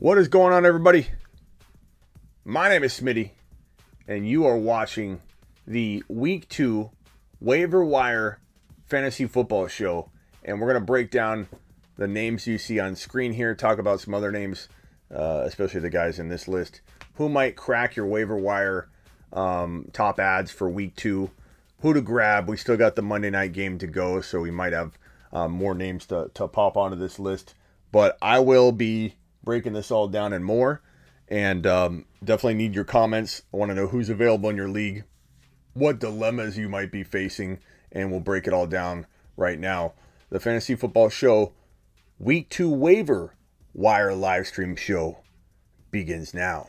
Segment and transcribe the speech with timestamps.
[0.00, 1.08] What is going on, everybody?
[2.42, 3.32] My name is Smitty,
[4.08, 5.20] and you are watching
[5.66, 6.90] the Week 2
[7.38, 8.40] Waiver Wire
[8.86, 10.08] Fantasy Football Show.
[10.42, 11.48] And we're going to break down
[11.98, 14.68] the names you see on screen here, talk about some other names,
[15.14, 16.80] uh, especially the guys in this list,
[17.16, 18.88] who might crack your waiver wire
[19.34, 21.30] um, top adds for Week 2,
[21.80, 22.48] who to grab.
[22.48, 24.96] We still got the Monday night game to go, so we might have
[25.30, 27.54] um, more names to, to pop onto this list.
[27.92, 30.82] But I will be breaking this all down and more.
[31.28, 33.42] And um, definitely need your comments.
[33.52, 35.04] I want to know who's available in your league,
[35.74, 37.58] what dilemmas you might be facing,
[37.92, 39.94] and we'll break it all down right now.
[40.30, 41.52] The Fantasy Football Show
[42.18, 43.34] Week 2 Waiver
[43.72, 45.18] Wire live stream show
[45.90, 46.68] begins now.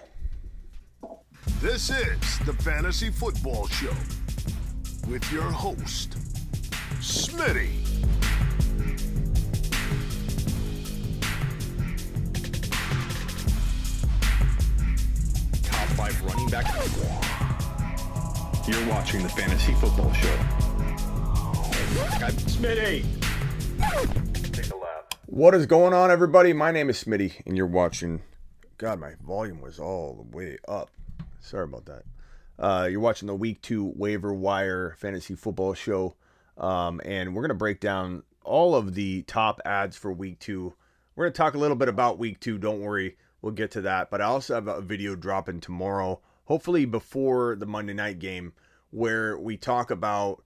[1.59, 3.93] This is the Fantasy Football Show
[5.07, 6.11] with your host,
[6.99, 7.80] Smitty.
[16.01, 16.65] Five running back.
[18.67, 20.35] You're watching the Fantasy Football Show.
[22.25, 23.05] I'm Smitty.
[25.27, 26.53] What is going on, everybody?
[26.53, 28.23] My name is Smitty, and you're watching.
[28.79, 30.89] God, my volume was all the way up.
[31.39, 32.01] Sorry about that.
[32.57, 36.15] Uh, you're watching the Week Two Waiver Wire Fantasy Football Show,
[36.57, 40.73] um, and we're gonna break down all of the top adds for Week Two.
[41.15, 42.57] We're gonna talk a little bit about Week Two.
[42.57, 44.09] Don't worry, we'll get to that.
[44.09, 48.53] But I also have a video dropping tomorrow, hopefully before the Monday night game,
[48.89, 50.43] where we talk about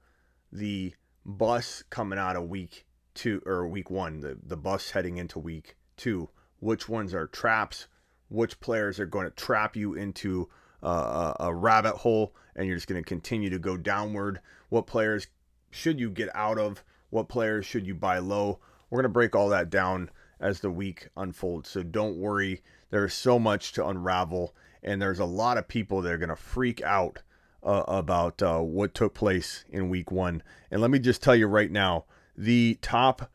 [0.52, 0.94] the
[1.26, 5.76] bus coming out of week two or week one, the, the bus heading into week
[5.98, 6.30] two,
[6.60, 7.88] which ones are traps,
[8.30, 10.50] which players are going to trap you into
[10.84, 14.40] uh, a, a rabbit hole, and you're just going to continue to go downward.
[14.70, 15.28] What players
[15.72, 16.84] should you get out of?
[17.09, 18.59] What players should you buy low?
[18.90, 20.09] We're going to break all that down
[20.40, 21.70] as the week unfolds.
[21.70, 22.62] So don't worry,
[22.96, 26.36] there's so much to unravel, and there's a lot of people that are going to
[26.38, 27.24] freak out
[27.62, 30.42] uh, about uh, what took place in week one.
[30.72, 32.06] And let me just tell you right now
[32.38, 33.30] the top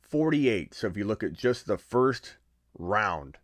[0.00, 0.74] 48.
[0.74, 2.38] So if you look at just the first
[2.76, 3.38] round,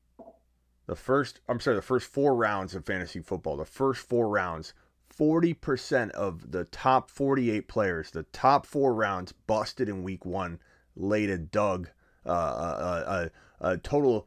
[0.86, 4.74] the first, I'm sorry, the first four rounds of fantasy football, the first four rounds,
[5.16, 10.58] 40% of the top 48 players, the top four rounds busted in week one,
[10.96, 11.88] laid a dug,
[12.26, 14.26] uh, a, a, a total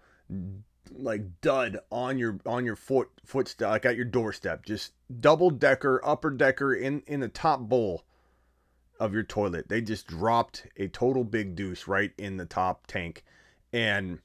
[0.92, 4.66] like dud on your on your foot footstep like at your doorstep.
[4.66, 8.04] Just double decker upper decker in in the top bowl
[9.00, 9.70] of your toilet.
[9.70, 13.24] They just dropped a total big deuce right in the top tank.
[13.74, 14.20] And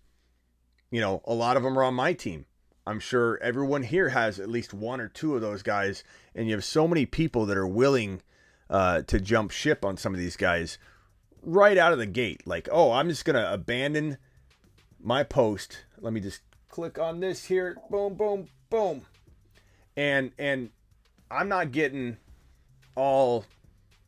[0.90, 2.46] you know a lot of them are on my team.
[2.86, 6.02] I'm sure everyone here has at least one or two of those guys
[6.34, 8.22] and you have so many people that are willing
[8.68, 10.78] uh, to jump ship on some of these guys
[11.42, 12.46] right out of the gate.
[12.46, 14.18] Like oh i'm just gonna abandon
[15.02, 15.84] my post.
[15.98, 19.02] Let me just click on this here boom boom boom.
[19.96, 20.70] And and
[21.30, 22.16] i'm not getting
[22.94, 23.44] all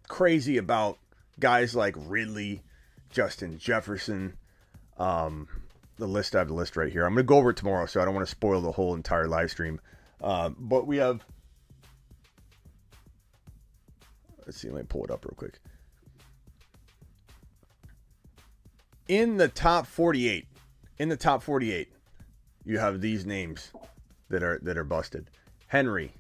[0.09, 0.99] crazy about
[1.39, 2.63] guys like ridley
[3.11, 4.37] justin jefferson
[4.97, 5.49] um
[5.99, 7.05] the list i have the list right here.
[7.05, 9.29] I'm gonna go over it tomorrow so i don't want to spoil the whole entire
[9.29, 9.81] live stream.
[10.21, 11.25] Uh, but we have
[14.47, 15.59] let's see let me pull it up real quick.
[19.09, 20.47] In the top 48
[20.99, 21.93] in the top 48
[22.65, 23.73] you have these names
[24.29, 25.31] that are that are busted.
[25.67, 26.13] Henry,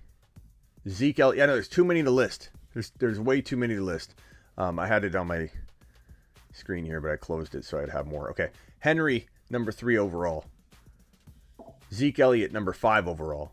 [0.88, 1.38] Zeke Elliott.
[1.38, 2.50] Yeah, no, there's too many to list.
[2.74, 4.14] There's there's way too many to list.
[4.58, 5.50] Um, I had it on my
[6.52, 8.30] screen here, but I closed it so I'd have more.
[8.30, 10.44] Okay, Henry, number three overall.
[11.92, 13.52] Zeke Elliott, number five overall.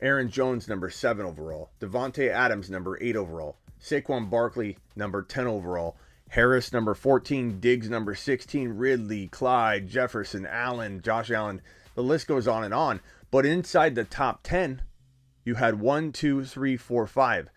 [0.00, 1.70] Aaron Jones, number seven overall.
[1.80, 3.56] Davante Adams, number eight overall.
[3.80, 5.96] Saquon Barkley, number 10 overall.
[6.30, 7.60] Harris, number 14.
[7.60, 8.70] Diggs, number 16.
[8.70, 11.62] Ridley, Clyde, Jefferson, Allen, Josh Allen,
[11.98, 13.00] the list goes on and on.
[13.32, 14.82] But inside the top 10,
[15.44, 17.50] you had one, two, three, four, five.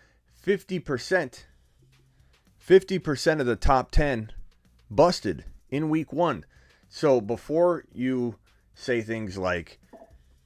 [0.44, 1.44] 50%.
[2.68, 4.31] 50% of the top 10
[4.90, 6.44] busted in week one.
[6.90, 8.38] So before you
[8.73, 9.79] say things like,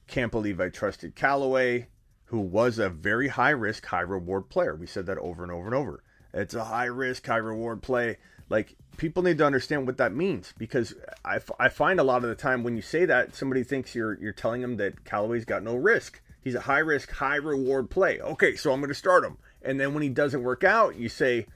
[0.06, 1.86] can't believe I trusted Callaway,
[2.26, 4.76] who was a very high risk, high reward player.
[4.76, 6.04] We said that over and over and over.
[6.32, 8.18] It's a high risk, high reward play.
[8.48, 10.94] Like people need to understand what that means because
[11.24, 14.14] I, I find a lot of the time when you say that somebody thinks you're
[14.14, 16.20] you're telling them that Callaway's got no risk.
[16.42, 18.20] He's a high risk, high reward play.
[18.20, 19.36] Okay, so I'm going to start him.
[19.62, 21.46] And then when he doesn't work out, you say,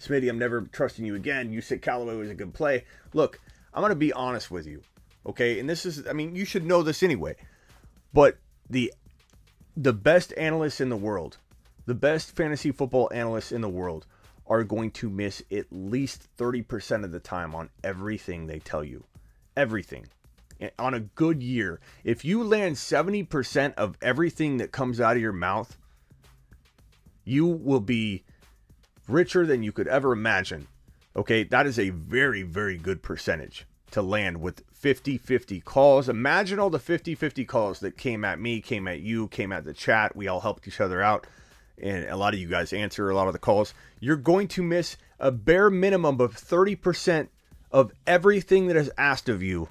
[0.00, 1.52] Smitty, I'm never trusting you again.
[1.52, 2.84] You said Callaway was a good play.
[3.14, 3.38] Look,
[3.72, 4.82] I'm going to be honest with you.
[5.24, 7.36] Okay, and this is I mean, you should know this anyway.
[8.12, 8.38] But
[8.68, 8.92] the
[9.76, 11.38] the best analysts in the world,
[11.86, 14.06] the best fantasy football analysts in the world
[14.50, 19.04] are going to miss at least 30% of the time on everything they tell you.
[19.56, 20.06] Everything.
[20.78, 25.32] on a good year, if you land 70% of everything that comes out of your
[25.32, 25.78] mouth,
[27.24, 28.24] you will be
[29.08, 30.66] richer than you could ever imagine.
[31.16, 36.08] Okay, that is a very, very good percentage to land with 50 50 calls.
[36.08, 39.64] Imagine all the 50 50 calls that came at me, came at you, came at
[39.64, 40.14] the chat.
[40.14, 41.26] We all helped each other out.
[41.82, 43.74] And a lot of you guys answer a lot of the calls.
[44.00, 47.28] You're going to miss a bare minimum of 30%
[47.72, 49.68] of everything that is asked of you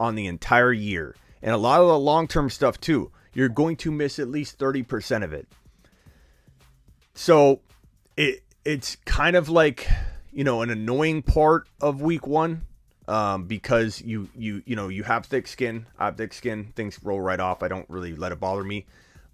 [0.00, 1.14] on the entire year.
[1.42, 3.10] And a lot of the long term stuff, too.
[3.34, 5.48] You're going to miss at least 30% of it.
[7.14, 7.60] So
[8.16, 9.88] it it's kind of like,
[10.32, 12.66] you know, an annoying part of week one
[13.08, 15.86] um, because you you you know you have thick skin.
[15.98, 16.72] I have thick skin.
[16.76, 17.62] Things roll right off.
[17.62, 18.86] I don't really let it bother me.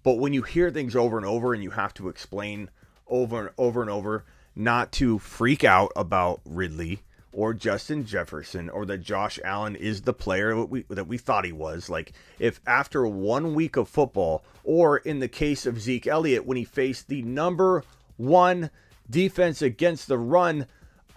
[0.03, 2.69] But when you hear things over and over and you have to explain
[3.07, 4.25] over and over and over,
[4.55, 7.01] not to freak out about Ridley
[7.31, 11.45] or Justin Jefferson or that Josh Allen is the player that we, that we thought
[11.45, 11.89] he was.
[11.89, 16.57] Like, if after one week of football, or in the case of Zeke Elliott, when
[16.57, 17.83] he faced the number
[18.17, 18.69] one
[19.09, 20.67] defense against the run,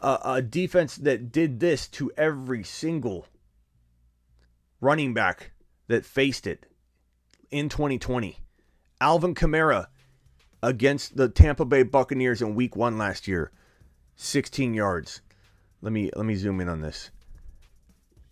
[0.01, 3.27] uh, a defense that did this to every single
[4.81, 5.53] running back
[5.89, 6.67] that faced it
[7.51, 8.39] in 2020.
[9.03, 9.89] Alvin Kamara
[10.63, 13.51] against the Tampa Bay Buccaneers in week 1 last year,
[14.15, 15.23] 16 yards.
[15.81, 17.11] Let me let me zoom in on this.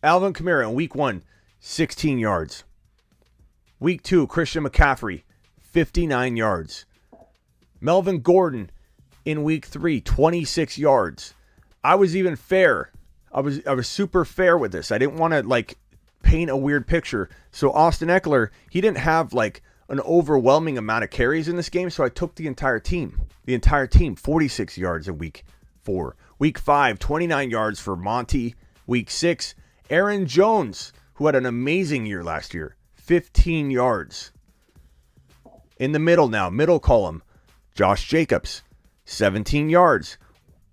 [0.05, 1.25] Alvin Kamara in week 1,
[1.59, 2.63] 16 yards.
[3.81, 5.25] Week 2, Christian McCaffrey,
[5.59, 6.87] 59 yards.
[7.81, 8.71] Melvin Gordon
[9.25, 11.35] in week 3, 26 yards.
[11.83, 12.93] I was even fair.
[13.33, 14.93] I was I was super fair with this.
[14.93, 15.79] I didn't want to like
[16.23, 17.29] paint a weird picture.
[17.51, 21.91] So Austin Ekeler, he didn't have like an overwhelming amount of carries in this game,
[21.91, 23.23] so I took the entire team.
[23.45, 25.45] The entire team, 46 yards in week
[25.83, 26.17] 4.
[26.39, 28.55] Week 5, 29 yards for Monty.
[28.87, 29.55] Week 6,
[29.91, 34.31] Aaron Jones, who had an amazing year last year, 15 yards.
[35.77, 37.23] In the middle now, middle column,
[37.75, 38.63] Josh Jacobs,
[39.07, 40.19] 17 yards.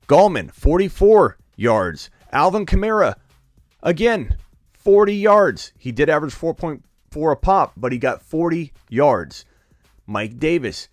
[0.07, 2.11] Gallman, 44 yards.
[2.31, 3.15] Alvin Kamara,
[3.81, 4.37] again,
[4.73, 5.73] 40 yards.
[5.77, 6.81] He did average 4.4
[7.31, 9.45] a pop, but he got 40 yards.
[10.05, 10.87] Mike Davis,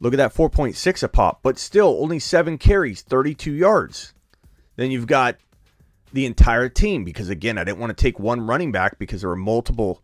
[0.00, 4.12] look at that 4.6 a pop, but still only seven carries, 32 yards.
[4.76, 5.36] Then you've got
[6.12, 9.30] the entire team because, again, I didn't want to take one running back because there
[9.30, 10.02] were multiple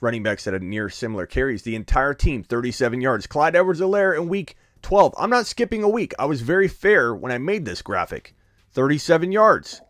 [0.00, 1.62] running backs that had near similar carries.
[1.62, 3.26] The entire team, 37 yards.
[3.26, 5.14] Clyde Edwards Helaire in week 12.
[5.18, 6.14] I'm not skipping a week.
[6.18, 8.34] I was very fair when I made this graphic.
[8.72, 9.80] 37 yards.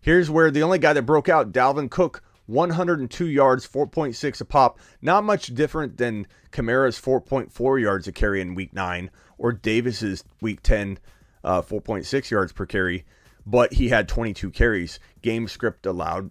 [0.00, 4.78] Here's where the only guy that broke out, Dalvin Cook, 102 yards, 4.6 a pop.
[5.02, 10.62] Not much different than Kamara's 4.4 yards a carry in week 9 or Davis's week
[10.62, 10.98] 10,
[11.44, 13.04] uh, 4.6 yards per carry.
[13.44, 14.98] But he had 22 carries.
[15.20, 16.30] Game script allowed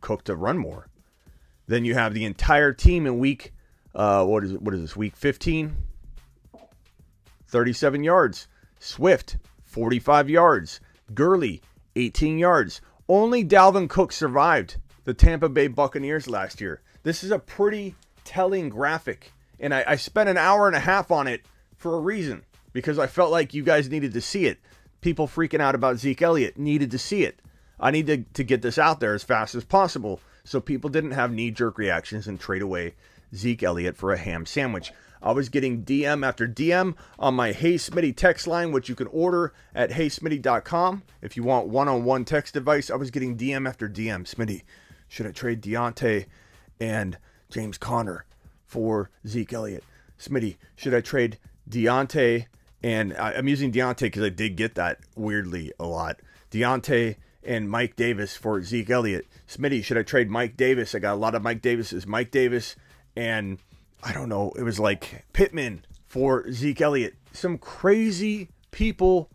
[0.00, 0.88] Cook to run more.
[1.66, 3.52] Then you have the entire team in week,
[3.96, 5.76] uh, what is it, what is this, week 15?
[7.48, 8.46] 37 yards.
[8.78, 10.80] Swift, 45 yards.
[11.14, 11.62] Gurley,
[11.96, 12.80] 18 yards.
[13.08, 14.76] Only Dalvin Cook survived
[15.08, 16.82] the Tampa Bay Buccaneers last year.
[17.02, 17.94] This is a pretty
[18.24, 19.32] telling graphic.
[19.58, 21.46] And I, I spent an hour and a half on it
[21.78, 22.44] for a reason
[22.74, 24.58] because I felt like you guys needed to see it.
[25.00, 27.40] People freaking out about Zeke Elliott needed to see it.
[27.80, 31.12] I need to, to get this out there as fast as possible so people didn't
[31.12, 32.92] have knee jerk reactions and trade away
[33.34, 34.92] Zeke Elliott for a ham sandwich.
[35.22, 39.06] I was getting DM after DM on my Hey Smitty text line, which you can
[39.06, 41.02] order at heysmitty.com.
[41.22, 44.24] If you want one on one text advice, I was getting DM after DM.
[44.24, 44.64] Smitty,
[45.08, 46.26] should I trade Diontae
[46.80, 47.18] and
[47.50, 48.24] James Conner
[48.66, 49.84] for Zeke Elliott?
[50.18, 51.38] Smitty, should I trade
[51.68, 52.46] Diontae
[52.82, 56.20] and I'm using Diontae because I did get that weirdly a lot.
[56.50, 59.26] Diontae and Mike Davis for Zeke Elliott.
[59.48, 60.94] Smitty, should I trade Mike Davis?
[60.94, 62.06] I got a lot of Mike Davises.
[62.06, 62.76] Mike Davis
[63.16, 63.58] and
[64.02, 67.14] I don't know, it was like Pittman for Zeke Elliott.
[67.32, 69.28] Some crazy people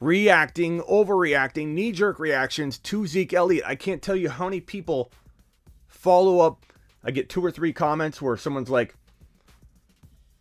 [0.00, 3.64] reacting, overreacting, knee jerk reactions to Zeke Elliott.
[3.66, 5.12] I can't tell you how many people
[5.86, 6.64] follow up.
[7.04, 8.94] I get two or three comments where someone's like,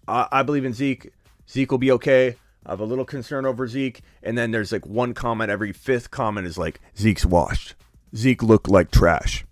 [0.08, 1.12] I, I believe in Zeke.
[1.50, 2.36] Zeke will be okay.
[2.66, 4.02] I have a little concern over Zeke.
[4.24, 7.76] And then there's like one comment, every fifth comment is like, Zeke's washed.
[8.16, 9.46] Zeke looked like trash.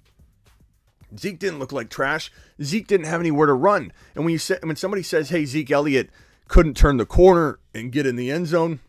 [1.17, 2.31] Zeke didn't look like trash.
[2.61, 3.93] Zeke didn't have anywhere to run.
[4.15, 6.09] And when you say, when somebody says, "Hey, Zeke Elliott
[6.47, 8.79] couldn't turn the corner and get in the end zone,"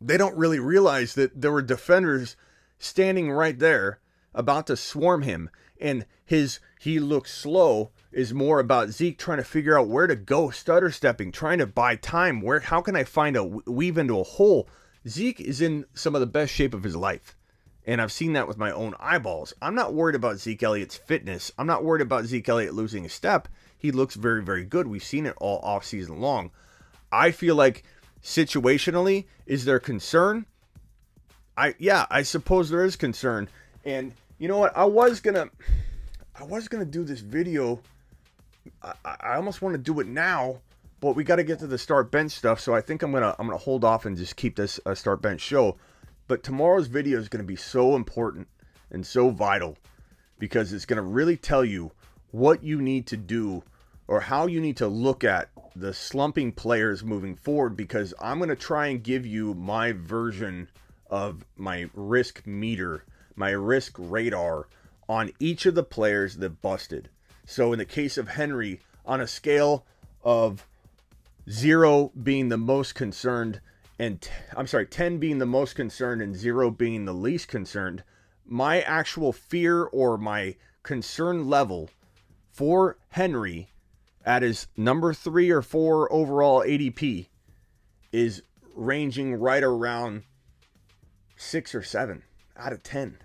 [0.00, 2.36] they don't really realize that there were defenders
[2.78, 4.00] standing right there
[4.34, 9.44] about to swarm him, and his he looks slow is more about Zeke trying to
[9.44, 12.40] figure out where to go, stutter stepping, trying to buy time.
[12.40, 14.68] Where how can I find a weave into a hole?
[15.06, 17.36] Zeke is in some of the best shape of his life.
[17.86, 19.54] And I've seen that with my own eyeballs.
[19.60, 21.50] I'm not worried about Zeke Elliott's fitness.
[21.58, 23.48] I'm not worried about Zeke Elliott losing a step.
[23.76, 24.86] He looks very, very good.
[24.86, 26.50] We've seen it all off season long.
[27.10, 27.82] I feel like
[28.22, 30.46] situationally, is there concern?
[31.56, 33.48] I yeah, I suppose there is concern.
[33.84, 34.76] And you know what?
[34.76, 35.50] I was gonna
[36.34, 37.80] I was gonna do this video.
[38.82, 40.60] I, I almost want to do it now,
[41.00, 42.60] but we got to get to the start bench stuff.
[42.60, 45.22] So I think I'm gonna I'm gonna hold off and just keep this a start
[45.22, 45.76] bench show.
[46.28, 48.48] But tomorrow's video is gonna be so important
[48.90, 49.76] and so vital
[50.38, 51.90] because it's gonna really tell you
[52.30, 53.62] what you need to do
[54.08, 58.50] or how you need to look at the slumping players moving forward because I'm going
[58.50, 60.68] to try and give you my version
[61.08, 63.04] of my risk meter,
[63.36, 64.68] my risk radar
[65.08, 67.08] on each of the players that busted.
[67.46, 69.84] So in the case of Henry, on a scale
[70.22, 70.66] of
[71.48, 73.60] zero being the most concerned
[74.00, 78.02] and t- I'm sorry, 10 being the most concerned and zero being the least concerned,
[78.46, 81.90] my actual fear or my concern level
[82.50, 83.68] for Henry
[84.24, 87.28] at his number three or four overall ADP
[88.12, 88.42] is
[88.74, 90.24] ranging right around
[91.36, 92.22] six or seven
[92.56, 93.18] out of 10.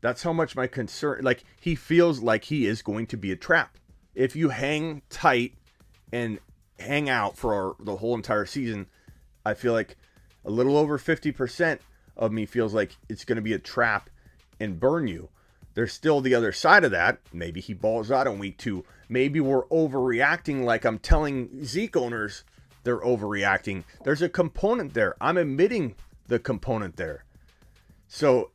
[0.00, 3.36] That's how much my concern, like, he feels like he is going to be a
[3.36, 3.78] trap.
[4.14, 5.54] If you hang tight
[6.12, 6.38] and
[6.78, 8.86] hang out for the whole entire season,
[9.46, 9.96] I feel like
[10.44, 11.78] a little over 50%
[12.16, 14.10] of me feels like it's going to be a trap
[14.60, 15.28] and burn you.
[15.74, 17.18] There's still the other side of that.
[17.32, 18.84] Maybe he balls out in week two.
[19.08, 22.44] Maybe we're overreacting like I'm telling Zeke owners
[22.84, 23.84] they're overreacting.
[24.04, 25.14] There's a component there.
[25.20, 25.94] I'm admitting
[26.26, 27.24] the component there.
[28.08, 28.50] So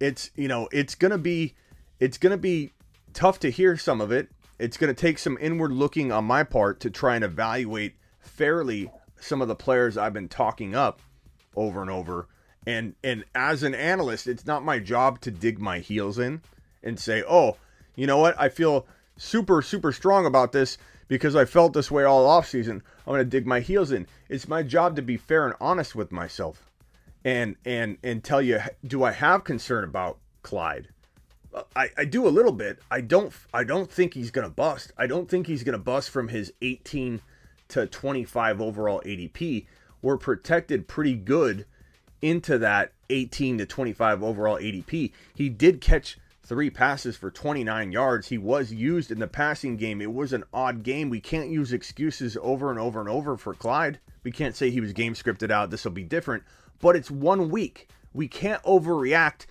[0.00, 1.54] it's, you know, it's going to be
[2.00, 2.72] it's going to be
[3.12, 4.28] tough to hear some of it.
[4.58, 8.90] It's going to take some inward looking on my part to try and evaluate fairly
[9.20, 11.00] some of the players I've been talking up
[11.56, 12.28] over and over
[12.66, 16.40] and and as an analyst it's not my job to dig my heels in
[16.82, 17.56] and say oh
[17.96, 18.38] you know what?
[18.40, 22.82] I feel super super strong about this because i felt this way all off season
[23.06, 24.06] i'm going to dig my heels in.
[24.28, 26.70] It's my job to be fair and honest with myself
[27.24, 30.88] and and and tell you do i have concern about clyde?
[31.76, 32.80] I, I do a little bit.
[32.90, 34.92] I don't i don't think he's to bust.
[34.98, 37.20] I don't think he's to bust from his 18
[37.68, 39.66] to 25 overall adp
[40.02, 41.64] we're protected pretty good
[42.24, 45.12] into that 18 to 25 overall ADP.
[45.34, 48.28] He did catch three passes for 29 yards.
[48.28, 50.00] He was used in the passing game.
[50.00, 51.10] It was an odd game.
[51.10, 54.00] We can't use excuses over and over and over for Clyde.
[54.22, 55.68] We can't say he was game scripted out.
[55.70, 56.44] This will be different.
[56.80, 57.90] But it's one week.
[58.14, 59.44] We can't overreact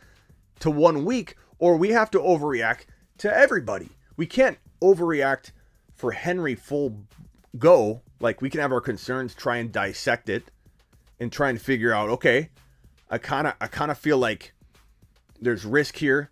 [0.61, 2.85] to one week, or we have to overreact
[3.19, 3.89] to everybody.
[4.17, 5.51] We can't overreact
[5.93, 7.03] for Henry full
[7.59, 8.01] go.
[8.19, 10.45] Like we can have our concerns, try and dissect it,
[11.19, 12.49] and try and figure out, okay,
[13.13, 14.53] I kind of I kind of feel like
[15.39, 16.31] there's risk here,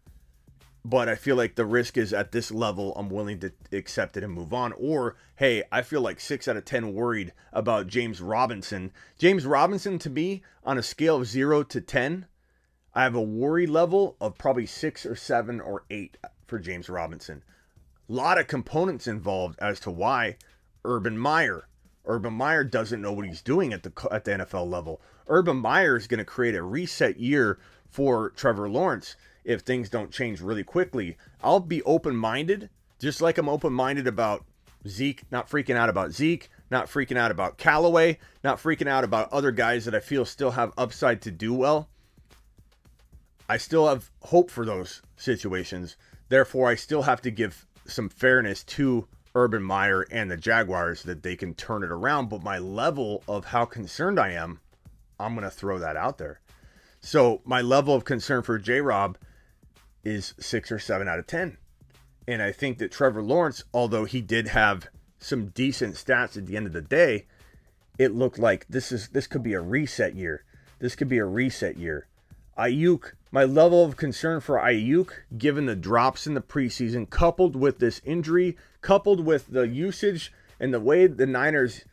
[0.84, 2.96] but I feel like the risk is at this level.
[2.96, 4.74] I'm willing to accept it and move on.
[4.74, 8.92] Or hey, I feel like six out of ten worried about James Robinson.
[9.20, 12.26] James Robinson to me on a scale of zero to ten,
[12.96, 17.44] I have a worry level of probably six or seven or eight for James Robinson.
[18.10, 20.38] A lot of components involved as to why
[20.84, 21.68] Urban Meyer.
[22.12, 25.00] Urban Meyer doesn't know what he's doing at the at the NFL level.
[25.28, 27.58] Urban Meyer is going to create a reset year
[27.90, 29.16] for Trevor Lawrence
[29.46, 31.16] if things don't change really quickly.
[31.42, 34.44] I'll be open minded, just like I'm open minded about
[34.86, 39.32] Zeke, not freaking out about Zeke, not freaking out about Callaway, not freaking out about
[39.32, 41.88] other guys that I feel still have upside to do well.
[43.48, 45.96] I still have hope for those situations.
[46.28, 51.24] Therefore, I still have to give some fairness to Urban Meyer and the Jaguars that
[51.24, 52.30] they can turn it around.
[52.30, 54.60] But my level of how concerned I am
[55.22, 56.42] I'm going to throw that out there.
[57.00, 59.18] So my level of concern for J Rob
[60.04, 61.58] is six or seven out of 10.
[62.28, 64.88] And I think that Trevor Lawrence, although he did have
[65.20, 67.28] some decent stats at the end of the day,
[67.98, 70.44] it looked like this is this could be a reset year.
[70.80, 72.08] This could be a reset year.
[72.58, 77.80] Aiyuk, my level of concern for Aiyuk, given the drops in the preseason, coupled with
[77.80, 81.86] this injury, coupled with the usage and the way the Niners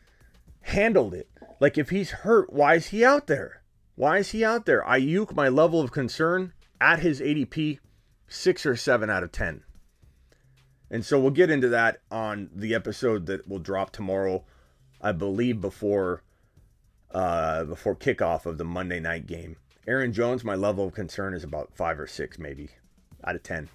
[0.61, 1.29] handled it,
[1.59, 3.61] like if he's hurt, why is he out there?
[3.95, 4.83] Why is he out there?
[4.83, 7.79] Aiyuk, my level of concern at his ADP,
[8.27, 9.63] six or seven out of ten.
[10.89, 14.45] And so we'll get into that on the episode that will drop tomorrow,
[15.01, 16.23] I believe before
[17.11, 19.57] uh, before kickoff of the Monday night game.
[19.87, 22.69] Aaron Jones, my level of concern is about five or six, maybe
[23.23, 23.69] out of ten.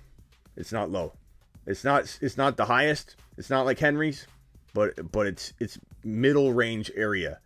[0.56, 1.14] It's not low.
[1.66, 2.18] It's not.
[2.20, 3.16] It's not the highest.
[3.36, 4.26] It's not like Henry's,
[4.74, 7.40] but but it's it's middle range area.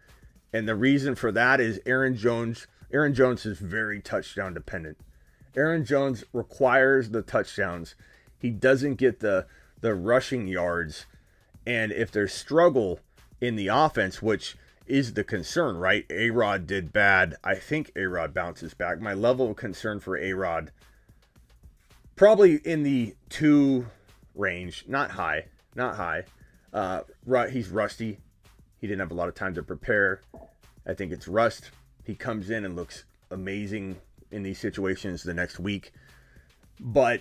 [0.52, 2.66] And the reason for that is Aaron Jones.
[2.92, 4.98] Aaron Jones is very touchdown dependent.
[5.56, 7.94] Aaron Jones requires the touchdowns.
[8.38, 9.46] He doesn't get the
[9.80, 11.06] the rushing yards.
[11.66, 13.00] And if there's struggle
[13.40, 14.56] in the offense, which
[14.86, 16.06] is the concern, right?
[16.10, 17.36] A Rod did bad.
[17.44, 19.00] I think A Rod bounces back.
[19.00, 20.72] My level of concern for A Rod
[22.18, 23.86] probably in the two
[24.38, 26.24] range, not high, not high.
[26.72, 27.02] Uh,
[27.50, 28.18] he's rusty.
[28.80, 30.20] He didn't have a lot of time to prepare.
[30.86, 31.70] I think it's rust.
[32.04, 33.96] He comes in and looks amazing
[34.30, 35.92] in these situations the next week.
[36.80, 37.20] But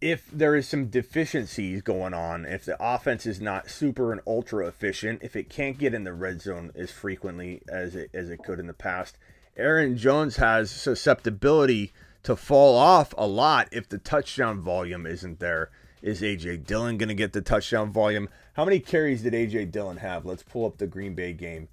[0.00, 4.66] if there is some deficiencies going on, if the offense is not super and ultra
[4.66, 8.42] efficient, if it can't get in the red zone as frequently as it as it
[8.42, 9.18] could in the past,
[9.56, 11.92] Aaron Jones has susceptibility
[12.22, 15.70] to fall off a lot if the touchdown volume isn't there.
[16.02, 18.28] Is AJ Dillon going to get the touchdown volume?
[18.54, 20.24] How many carries did AJ Dillon have?
[20.24, 21.68] Let's pull up the Green Bay game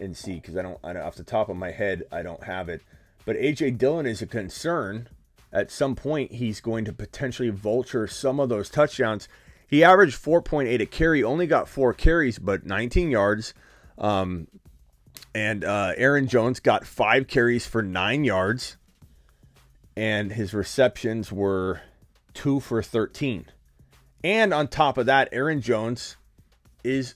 [0.00, 2.44] and see because I don't, I don't off the top of my head I don't
[2.44, 2.82] have it.
[3.24, 5.08] But AJ Dillon is a concern
[5.52, 9.28] at some point he's going to potentially vulture some of those touchdowns.
[9.68, 13.54] He averaged 4.8 a carry, only got four carries, but 19 yards.
[13.98, 14.48] Um,
[15.34, 18.76] and uh, Aaron Jones got five carries for nine yards,
[19.96, 21.82] and his receptions were
[22.34, 23.46] two for 13.
[24.24, 26.16] And on top of that, Aaron Jones
[26.84, 27.14] is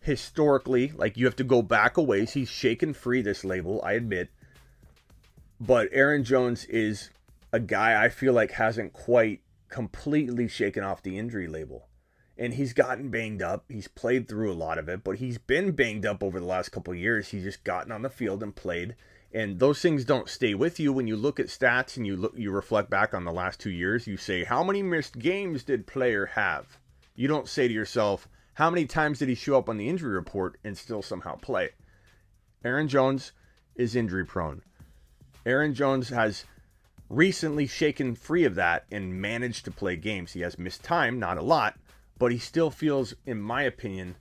[0.00, 2.32] historically like you have to go back a ways.
[2.32, 4.30] He's shaken free this label, I admit.
[5.60, 7.10] But Aaron Jones is
[7.52, 11.88] a guy I feel like hasn't quite completely shaken off the injury label.
[12.36, 13.64] And he's gotten banged up.
[13.68, 16.70] He's played through a lot of it, but he's been banged up over the last
[16.70, 17.28] couple years.
[17.28, 18.96] He's just gotten on the field and played.
[19.34, 22.34] And those things don't stay with you when you look at stats and you look
[22.36, 25.86] you reflect back on the last 2 years, you say how many missed games did
[25.86, 26.78] player have?
[27.14, 30.14] You don't say to yourself, how many times did he show up on the injury
[30.14, 31.70] report and still somehow play?
[32.62, 33.32] Aaron Jones
[33.74, 34.60] is injury prone.
[35.46, 36.44] Aaron Jones has
[37.08, 40.32] recently shaken free of that and managed to play games.
[40.32, 41.78] He has missed time, not a lot,
[42.18, 44.16] but he still feels, in my opinion,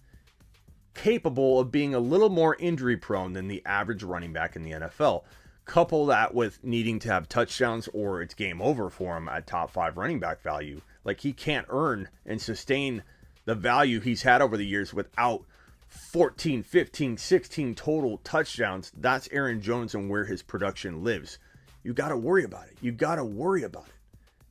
[0.93, 4.71] capable of being a little more injury prone than the average running back in the
[4.71, 5.23] NFL.
[5.65, 9.71] Couple that with needing to have touchdowns or it's game over for him at top
[9.71, 10.81] five running back value.
[11.03, 13.03] Like he can't earn and sustain
[13.45, 15.45] the value he's had over the years without
[15.87, 18.91] 14, 15, 16 total touchdowns.
[18.95, 21.37] That's Aaron Jones and where his production lives
[21.83, 22.77] you got to worry about it.
[22.81, 23.93] You got to worry about it.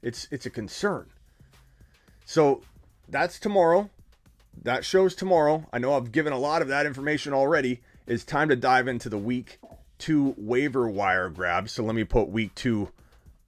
[0.02, 1.06] It's it's a concern.
[2.24, 2.62] So
[3.08, 3.90] that's tomorrow.
[4.62, 5.66] That shows tomorrow.
[5.72, 7.80] I know I've given a lot of that information already.
[8.06, 9.58] It's time to dive into the week
[9.98, 11.68] two waiver wire grab.
[11.68, 12.90] So let me put week two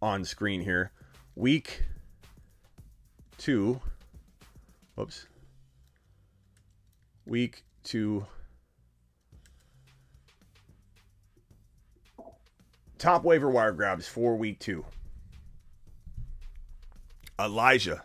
[0.00, 0.92] on screen here.
[1.36, 1.84] Week
[3.38, 3.80] two.
[4.94, 5.26] Whoops.
[7.26, 8.26] Week two
[13.02, 14.84] Top waiver wire grabs for week two.
[17.36, 18.04] Elijah.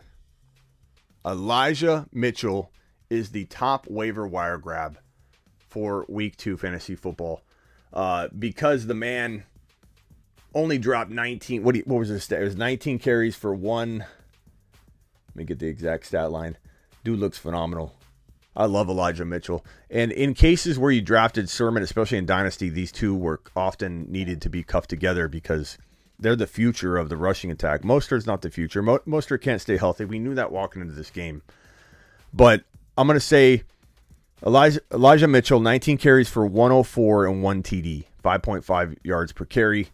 [1.24, 2.72] Elijah Mitchell
[3.10, 4.98] is the top waiver wire grab
[5.68, 7.42] for week two fantasy football.
[7.92, 9.44] Uh, because the man
[10.54, 11.62] only dropped 19.
[11.62, 12.40] What, what was his stat?
[12.40, 13.98] It was 19 carries for one.
[13.98, 16.56] Let me get the exact stat line.
[17.04, 17.94] Dude looks phenomenal.
[18.56, 19.64] I love Elijah Mitchell.
[19.88, 24.42] And in cases where you drafted Sermon, especially in Dynasty, these two were often needed
[24.42, 25.78] to be cuffed together because
[26.18, 27.82] they're the future of the rushing attack.
[27.82, 28.82] Mostert's not the future.
[28.82, 30.04] Mo- Mostert can't stay healthy.
[30.04, 31.42] We knew that walking into this game.
[32.34, 32.64] But
[32.98, 33.62] I'm going to say
[34.44, 39.90] Elijah, Elijah Mitchell, 19 carries for 104 and 1 TD, 5.5 yards per carry.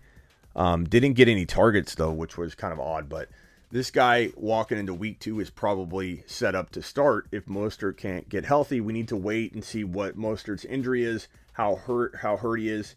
[0.57, 3.11] Um, didn't get any targets, though, which was kind of odd.
[3.11, 3.29] But
[3.71, 8.27] this guy walking into week two is probably set up to start if Mostert can't
[8.31, 8.81] get healthy.
[8.81, 12.71] We need to wait and see what Mostert's injury is, how hurt how hurt he
[12.71, 12.95] is.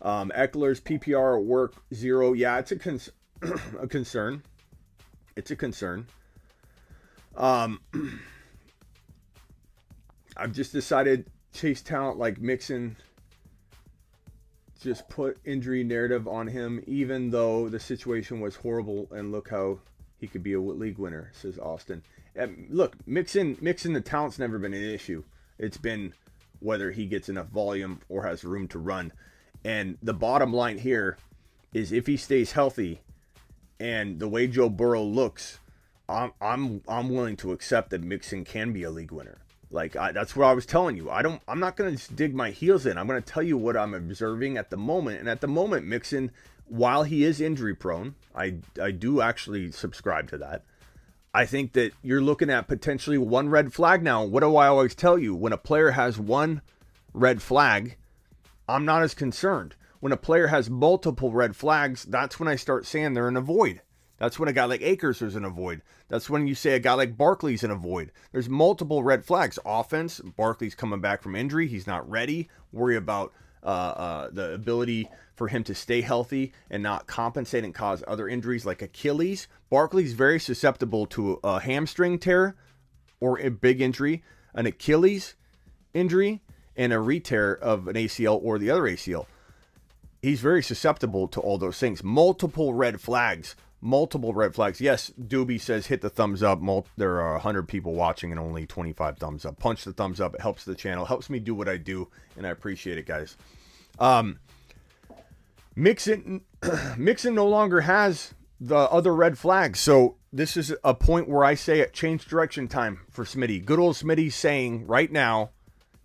[0.00, 2.32] Um, Ekeler's PPR work zero.
[2.32, 3.00] Yeah, it's a, con-
[3.78, 4.42] a concern.
[5.36, 6.06] It's a concern.
[7.36, 7.80] Um,
[10.36, 12.96] I've just decided chase talent like Mixon.
[14.80, 19.08] Just put injury narrative on him, even though the situation was horrible.
[19.10, 19.80] And look how
[20.18, 22.02] he could be a league winner, says Austin.
[22.34, 25.24] And look, Mixon Mixon the talent's never been an issue.
[25.58, 26.14] It's been
[26.60, 29.12] whether he gets enough volume or has room to run.
[29.64, 31.18] And the bottom line here
[31.74, 33.00] is if he stays healthy
[33.78, 35.58] and the way Joe Burrow looks,
[36.08, 39.38] I'm I'm I'm willing to accept that Mixon can be a league winner.
[39.70, 41.10] Like I, that's what I was telling you.
[41.10, 41.40] I don't.
[41.46, 42.98] I'm not going to just dig my heels in.
[42.98, 45.20] I'm going to tell you what I'm observing at the moment.
[45.20, 46.30] And at the moment, Mixon
[46.70, 50.62] while he is injury prone, I I do actually subscribe to that.
[51.34, 54.24] I think that you're looking at potentially one red flag now.
[54.24, 55.34] What do I always tell you?
[55.34, 56.62] When a player has one
[57.12, 57.96] red flag,
[58.68, 59.74] I'm not as concerned.
[60.00, 63.42] when a player has multiple red flags, that's when I start saying they're in a
[63.42, 63.82] void.
[64.20, 65.80] That's when a guy like Akers is in a void.
[66.08, 68.12] That's when you say a guy like Barkley's in a void.
[68.32, 69.58] There's multiple red flags.
[69.64, 71.66] Offense, Barkley's coming back from injury.
[71.66, 72.50] He's not ready.
[72.70, 77.74] Worry about uh, uh, the ability for him to stay healthy and not compensate and
[77.74, 79.48] cause other injuries like Achilles.
[79.70, 82.56] Barkley's very susceptible to a hamstring tear
[83.20, 85.34] or a big injury, an Achilles
[85.94, 86.42] injury,
[86.76, 89.24] and a re-tear of an ACL or the other ACL.
[90.20, 92.04] He's very susceptible to all those things.
[92.04, 93.56] Multiple red flags.
[93.82, 94.80] Multiple red flags.
[94.80, 96.60] Yes, Doobie says hit the thumbs up.
[96.96, 99.58] There are 100 people watching and only 25 thumbs up.
[99.58, 100.34] Punch the thumbs up.
[100.34, 103.36] It helps the channel, helps me do what I do, and I appreciate it, guys.
[103.98, 104.38] Um,
[105.74, 106.42] Mixon,
[106.98, 109.80] Mixon no longer has the other red flags.
[109.80, 113.64] So this is a point where I say it change direction time for Smitty.
[113.64, 115.50] Good old Smitty saying right now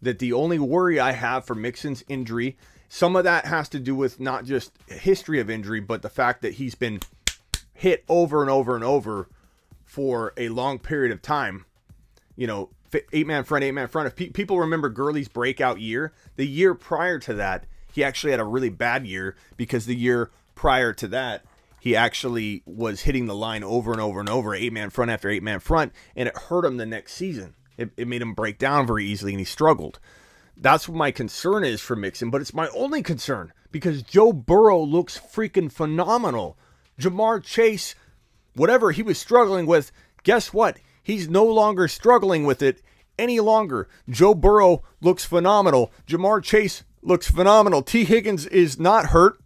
[0.02, 2.58] that the only worry I have for Mixon's injury,
[2.88, 6.42] some of that has to do with not just history of injury, but the fact
[6.44, 7.02] that he's been
[7.76, 9.30] hit over and over and over
[9.84, 11.66] for a long period of time.
[12.36, 12.70] You know,
[13.14, 14.08] eight man front, eight man front.
[14.08, 18.40] If pe- people remember Gurley's breakout year, the year prior to that, he actually had
[18.40, 21.46] a really bad year because the year prior to that,
[21.80, 25.30] he actually was hitting the line over and over and over, eight man front after
[25.30, 27.54] eight man front, and it hurt him the next season.
[27.78, 30.00] It, it made him break down very easily and he struggled.
[30.58, 34.82] That's what my concern is for Mixon, but it's my only concern because Joe Burrow
[34.82, 36.58] looks freaking phenomenal.
[37.00, 37.96] Ja'Marr Chase,
[38.56, 39.92] whatever he was struggling with,
[40.24, 40.78] guess what?
[41.04, 42.82] He's no longer struggling with it
[43.18, 43.88] any longer.
[44.10, 45.92] Joe Burrow looks phenomenal.
[46.08, 47.82] Ja'Marr Chase looks phenomenal.
[47.82, 48.04] T.
[48.04, 49.38] Higgins is not hurt.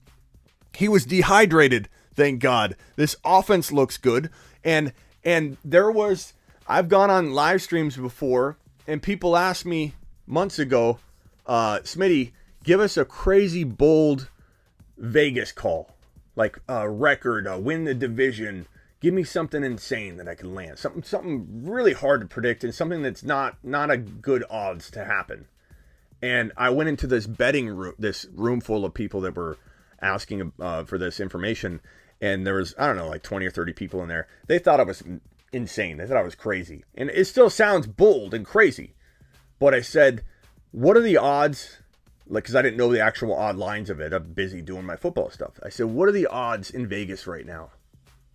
[0.74, 2.76] He was dehydrated, thank God.
[2.96, 4.30] This offense looks good.
[4.64, 6.34] And and there was
[6.68, 8.58] I've gone on live streams before
[8.88, 9.94] and people asked me
[10.26, 11.00] months ago,
[11.46, 12.32] uh, Smitty,
[12.64, 14.30] give us a crazy bold
[14.98, 15.96] Vegas call.
[16.39, 18.65] Like a record, a win the division.
[18.99, 20.80] Give me something insane that I can land.
[20.80, 25.06] Something something really hard to predict and something that's not not a good odds to
[25.06, 25.47] happen
[26.21, 29.58] and I went into this betting room, this room full of people that were
[30.02, 31.82] asking uh, for this information,
[32.21, 34.28] and there was I don't know like twenty or thirty people in there.
[34.47, 35.04] They thought I was
[35.52, 35.97] insane.
[35.97, 38.95] They thought I was crazy, and it still sounds bold and crazy.
[39.60, 40.23] But I said,
[40.71, 41.78] "What are the odds?"
[42.32, 44.13] Like, because I didn't know the actual odd lines of it.
[44.13, 45.60] I'm busy doing my football stuff.
[45.63, 47.72] I said, "What are the odds in Vegas right now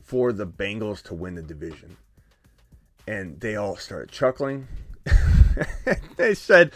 [0.03, 1.97] for the Bengals to win the division?"
[3.07, 4.67] And they all started chuckling.
[6.17, 6.73] they said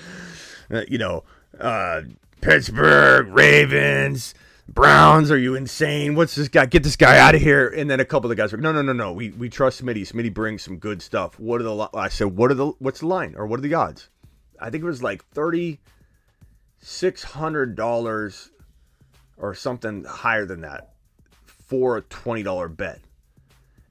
[0.70, 1.24] uh, you know,
[1.59, 2.02] uh,
[2.40, 4.35] Pittsburgh, Ravens,
[4.68, 5.31] Browns.
[5.31, 6.14] Are you insane?
[6.14, 6.66] What's this guy?
[6.66, 7.68] Get this guy out of here.
[7.68, 9.12] And then a couple of the guys were, no, no, no, no.
[9.12, 10.02] We we trust Smitty.
[10.02, 11.38] Smitty brings some good stuff.
[11.38, 11.88] What are the?
[11.94, 12.66] I said, what are the?
[12.78, 14.09] What's the line or what are the odds?
[14.61, 15.81] I think it was like thirty
[16.80, 18.50] six hundred dollars
[19.36, 20.92] or something higher than that
[21.46, 23.00] for a twenty dollar bet.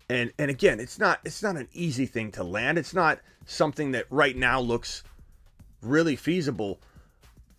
[0.09, 2.77] And and again, it's not it's not an easy thing to land.
[2.77, 5.03] It's not something that right now looks
[5.81, 6.79] really feasible.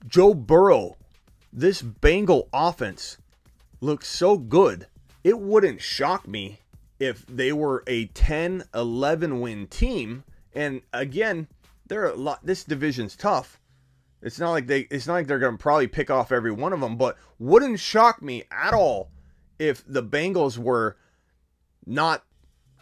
[0.06, 0.96] Joe Burrow,
[1.52, 3.18] this Bengal offense
[3.80, 4.86] looks so good.
[5.24, 6.60] It wouldn't shock me
[6.98, 10.24] if they were a 10 11 win team.
[10.54, 11.48] And again,
[11.86, 13.60] they're a lot this division's tough.
[14.20, 16.80] It's not like they it's not like they're gonna probably pick off every one of
[16.80, 19.10] them, but wouldn't shock me at all
[19.58, 20.96] if the Bengals were
[21.86, 22.24] not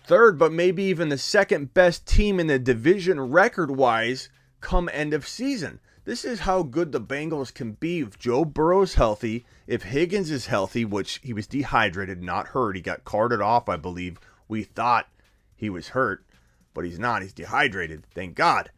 [0.04, 4.28] third, but maybe even the second best team in the division record wise
[4.60, 5.80] come end of season.
[6.04, 10.46] This is how good the Bengals can be if Joe Burrow's healthy, if Higgins is
[10.46, 12.76] healthy, which he was dehydrated, not hurt.
[12.76, 14.20] He got carted off, I believe.
[14.46, 15.08] We thought
[15.56, 16.24] he was hurt,
[16.72, 17.22] but he's not.
[17.22, 18.06] He's dehydrated.
[18.06, 18.70] Thank God.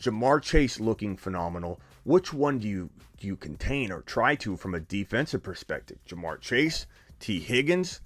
[0.00, 1.80] Ja'Marr Chase looking phenomenal.
[2.04, 5.98] Which one do you do you contain or try to from a defensive perspective?
[6.08, 6.86] Ja'Marr Chase,
[7.18, 7.40] T.
[7.40, 8.00] Higgins.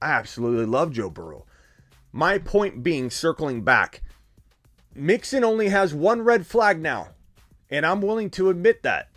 [0.00, 1.46] I absolutely love Joe Burrow.
[2.12, 4.02] My point being, circling back,
[4.94, 7.08] Mixon only has one red flag now,
[7.70, 9.10] and I'm willing to admit that.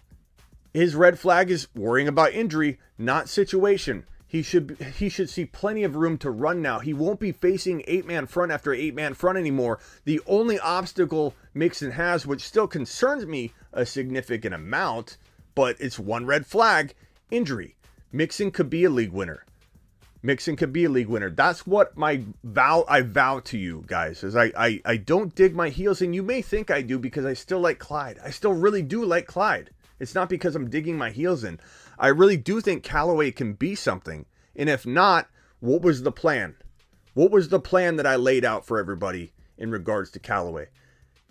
[0.74, 4.06] His red flag is worrying about injury, not situation.
[4.30, 6.78] He should he should see plenty of room to run now.
[6.78, 9.80] He won't be facing eight man front after eight man front anymore.
[10.06, 15.18] The only obstacle Mixon has, which still concerns me a significant amount,
[15.56, 16.94] but it's one red flag:
[17.32, 17.76] injury.
[18.12, 19.46] Mixon could be a league winner.
[20.22, 21.32] Mixon could be a league winner.
[21.32, 25.56] That's what my vow I vow to you guys is I, I I don't dig
[25.56, 28.20] my heels and you may think I do because I still like Clyde.
[28.24, 29.72] I still really do like Clyde.
[30.00, 31.60] It's not because I'm digging my heels in.
[32.00, 34.26] I really do think Callaway can be something.
[34.56, 35.28] And if not,
[35.60, 36.56] what was the plan?
[37.14, 40.70] What was the plan that I laid out for everybody in regards to Callaway?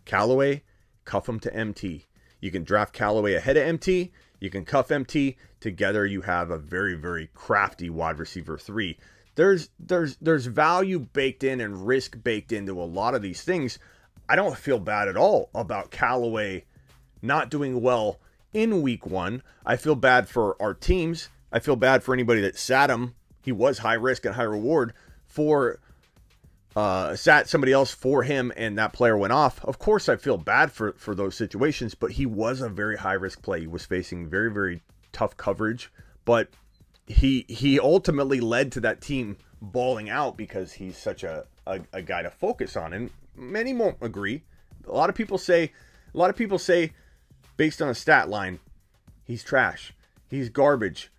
[0.04, 0.64] Callaway,
[1.06, 2.06] cuff him to MT.
[2.40, 4.12] You can draft Callaway ahead of MT.
[4.40, 6.04] You can cuff MT together.
[6.04, 8.98] You have a very very crafty wide receiver three.
[9.34, 13.78] There's there's there's value baked in and risk baked into a lot of these things.
[14.28, 16.64] I don't feel bad at all about Callaway
[17.22, 18.20] not doing well
[18.58, 19.42] in week one.
[19.64, 21.28] I feel bad for our teams.
[21.52, 23.14] I feel bad for anybody that sat him.
[23.42, 24.92] He was high risk and high reward
[25.26, 25.78] for
[26.74, 29.64] uh, sat somebody else for him and that player went off.
[29.64, 33.14] Of course, I feel bad for for those situations, but he was a very high
[33.14, 33.60] risk play.
[33.60, 35.90] He was facing very very tough coverage,
[36.24, 36.48] but
[37.06, 42.02] he he ultimately led to that team balling out because he's such a, a, a
[42.02, 42.92] guy to focus on.
[42.92, 44.42] And many won't agree.
[44.86, 45.72] A lot of people say
[46.14, 46.92] a lot of people say
[47.58, 48.60] based on a stat line,
[49.24, 49.92] he's trash.
[50.30, 51.10] He's garbage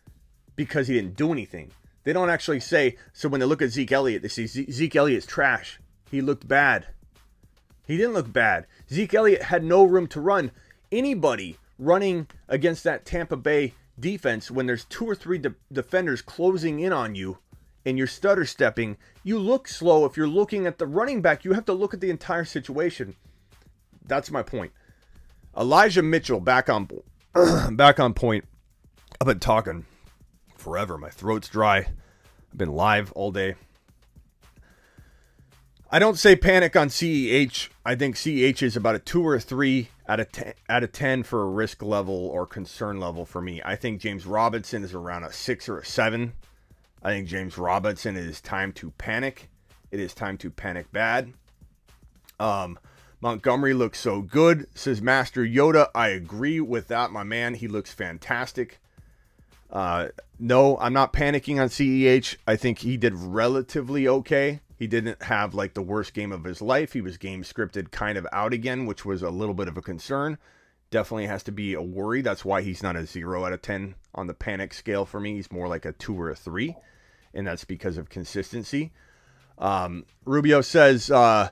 [0.55, 1.69] because he didn't do anything.
[2.03, 5.27] They don't actually say, so when they look at Zeke Elliott, they say Zeke Elliott's
[5.27, 5.79] trash.
[6.09, 6.87] He looked bad.
[7.85, 8.65] He didn't look bad.
[8.91, 10.51] Zeke Elliott had no room to run.
[10.91, 16.79] Anybody running against that Tampa Bay defense when there's two or three de- defenders closing
[16.79, 17.37] in on you
[17.85, 20.05] and you're stutter stepping, you look slow.
[20.05, 23.15] If you're looking at the running back, you have to look at the entire situation.
[24.05, 24.71] That's my point.
[25.59, 26.87] Elijah Mitchell back on
[27.71, 28.45] back on point.
[29.19, 29.85] I've been talking
[30.55, 30.97] forever.
[30.97, 31.79] My throat's dry.
[31.79, 33.55] I've been live all day.
[35.91, 37.69] I don't say panic on CEH.
[37.83, 40.93] I think CEH is about a two or a three out of ten, out of
[40.93, 43.61] ten for a risk level or concern level for me.
[43.65, 46.33] I think James Robinson is around a six or a seven.
[47.03, 49.49] I think James Robinson is time to panic.
[49.91, 51.33] It is time to panic bad.
[52.39, 52.79] Um,
[53.21, 55.89] Montgomery looks so good, says Master Yoda.
[55.93, 57.55] I agree with that, my man.
[57.55, 58.79] He looks fantastic.
[59.69, 60.07] Uh,
[60.39, 62.37] no, I'm not panicking on CEH.
[62.47, 64.61] I think he did relatively okay.
[64.77, 66.93] He didn't have like the worst game of his life.
[66.93, 69.81] He was game scripted kind of out again, which was a little bit of a
[69.81, 70.37] concern.
[70.89, 72.21] Definitely has to be a worry.
[72.21, 75.35] That's why he's not a zero out of 10 on the panic scale for me.
[75.35, 76.77] He's more like a two or a three,
[77.33, 78.91] and that's because of consistency.
[79.57, 81.49] Um, Rubio says, uh,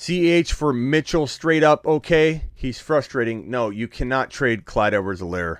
[0.00, 2.44] CEH for Mitchell straight up okay.
[2.54, 3.50] He's frustrating.
[3.50, 5.58] No, you cannot trade Clyde Edwards Helaire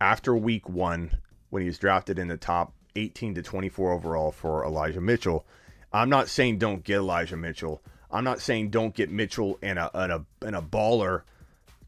[0.00, 1.18] after week one
[1.50, 5.44] when he was drafted in the top 18 to 24 overall for Elijah Mitchell.
[5.92, 7.82] I'm not saying don't get Elijah Mitchell.
[8.10, 11.24] I'm not saying don't get Mitchell and a and a and a baller,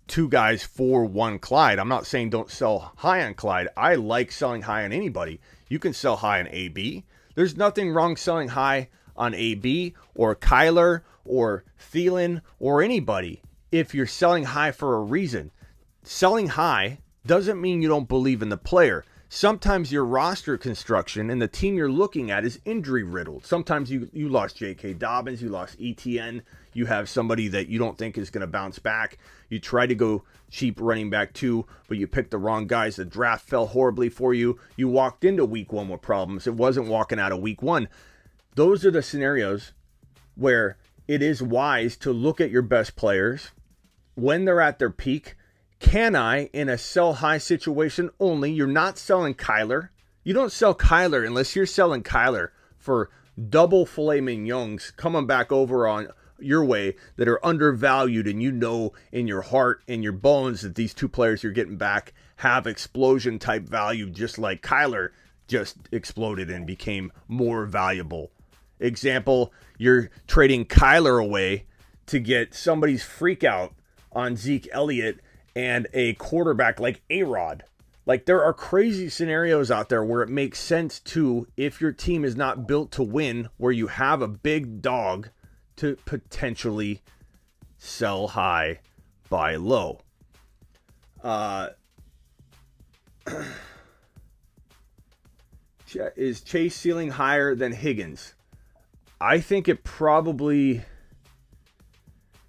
[0.06, 1.78] two guys for one Clyde.
[1.78, 3.68] I'm not saying don't sell high on Clyde.
[3.74, 5.40] I like selling high on anybody.
[5.70, 7.06] You can sell high on AB.
[7.36, 14.06] There's nothing wrong selling high on AB or Kyler or Thielen or anybody if you're
[14.06, 15.50] selling high for a reason.
[16.02, 19.04] Selling high doesn't mean you don't believe in the player.
[19.28, 23.44] Sometimes your roster construction and the team you're looking at is injury riddled.
[23.44, 24.94] Sometimes you, you lost J.K.
[24.94, 26.42] Dobbins, you lost ETN,
[26.74, 29.18] you have somebody that you don't think is going to bounce back.
[29.48, 32.96] You try to go cheap running back two, but you picked the wrong guys.
[32.96, 34.60] The draft fell horribly for you.
[34.76, 36.46] You walked into week one with problems.
[36.46, 37.88] It wasn't walking out of week one.
[38.54, 39.72] Those are the scenarios
[40.36, 40.76] where
[41.08, 43.50] it is wise to look at your best players
[44.14, 45.36] when they're at their peak
[45.78, 49.90] can I, in a sell high situation only, you're not selling Kyler.
[50.24, 53.10] You don't sell Kyler unless you're selling Kyler for
[53.50, 58.92] double filet mignons coming back over on your way that are undervalued and you know
[59.12, 63.38] in your heart and your bones that these two players you're getting back have explosion
[63.38, 65.10] type value just like Kyler
[65.48, 68.32] just exploded and became more valuable.
[68.80, 71.66] Example, you're trading Kyler away
[72.06, 73.74] to get somebody's freak out
[74.12, 75.20] on Zeke Elliott
[75.54, 77.64] and a quarterback like A Rod.
[78.04, 82.24] Like there are crazy scenarios out there where it makes sense to, if your team
[82.24, 85.30] is not built to win, where you have a big dog
[85.76, 87.02] to potentially
[87.78, 88.78] sell high,
[89.28, 90.00] buy low.
[91.22, 91.70] Uh,
[96.16, 98.35] is Chase ceiling higher than Higgins?
[99.20, 100.82] I think it probably.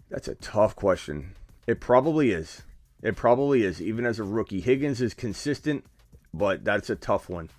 [0.09, 1.35] That's a tough question.
[1.65, 2.63] It probably is.
[3.01, 4.61] It probably is, even as a rookie.
[4.61, 5.85] Higgins is consistent,
[6.33, 7.49] but that's a tough one.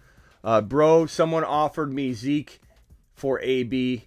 [0.43, 2.61] Uh, bro, someone offered me Zeke
[3.15, 4.05] for AB.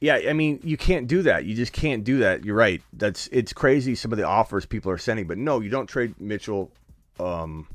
[0.00, 1.44] Yeah, I mean, you can't do that.
[1.44, 2.44] You just can't do that.
[2.44, 2.82] You're right.
[2.92, 6.14] That's it's crazy some of the offers people are sending, but no, you don't trade
[6.20, 6.70] Mitchell,
[7.18, 7.66] um,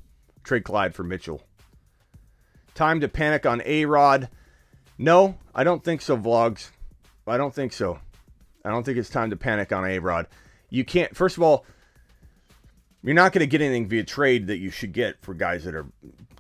[0.44, 1.42] trade Clyde for Mitchell.
[2.76, 4.30] Time to panic on A Rod.
[5.00, 6.72] No, I don't think so, vlogs.
[7.26, 8.00] I don't think so.
[8.66, 10.28] I don't think it's time to panic on A Rod.
[10.70, 11.66] You can't, first of all,
[13.02, 15.74] you're not going to get anything via trade that you should get for guys that
[15.74, 15.88] are,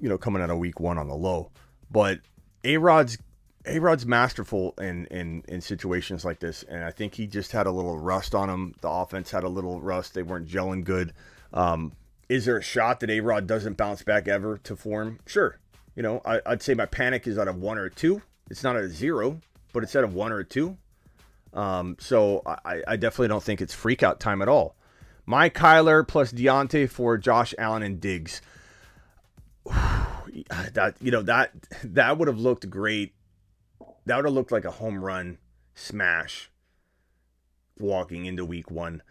[0.01, 1.51] you know, coming out of week one on the low.
[1.89, 2.19] But
[2.65, 3.17] A Rod's
[3.65, 7.65] A Rod's masterful in, in in situations like this, and I think he just had
[7.65, 8.75] a little rust on him.
[8.81, 11.13] The offense had a little rust; they weren't gelling good.
[11.53, 11.93] Um,
[12.27, 15.19] is there a shot that A Rod doesn't bounce back ever to form?
[15.25, 15.57] Sure.
[15.95, 18.21] You know, I, would say my panic is out of one or two.
[18.49, 19.39] It's not at a zero,
[19.73, 20.77] but it's at a one or a two.
[21.53, 24.75] Um, so I, I definitely don't think it's freak out time at all.
[25.25, 28.41] My Kyler plus Diontae for Josh Allen and Diggs.
[29.65, 31.51] that you know that
[31.83, 33.13] that would have looked great.
[34.05, 35.37] That would have looked like a home run
[35.75, 36.49] smash
[37.79, 39.01] walking into week one.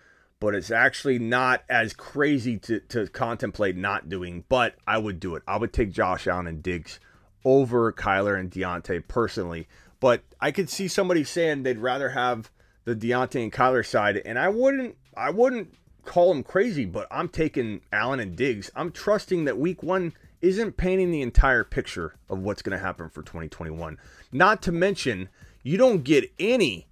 [0.40, 5.34] But it's actually not as crazy to, to contemplate not doing, but I would do
[5.34, 5.42] it.
[5.48, 7.00] I would take Josh Allen and Diggs
[7.48, 9.66] over Kyler and Diontae personally.
[10.00, 12.50] But I could see somebody saying they'd rather have
[12.84, 17.28] the Diontae and Kyler side, and I wouldn't I wouldn't call them crazy, but I'm
[17.28, 18.70] taking Allen and Diggs.
[18.76, 23.08] I'm trusting that week one isn't painting the entire picture of what's going to happen
[23.08, 23.98] for 2021.
[24.30, 25.28] Not to mention,
[25.62, 26.86] you don't get any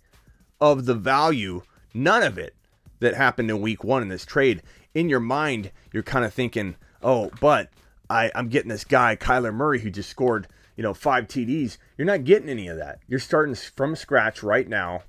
[0.61, 1.63] of the value,
[1.95, 2.55] none of it,
[2.99, 4.63] that happened in week one in this trade.
[4.95, 7.69] In your mind, you're kind of thinking, oh, but
[8.09, 11.79] I, I'm getting this guy, Kyler Murray, who just scored, you know, five TDs.
[11.97, 13.01] You're not getting any of that.
[13.09, 15.03] You're starting from scratch right now.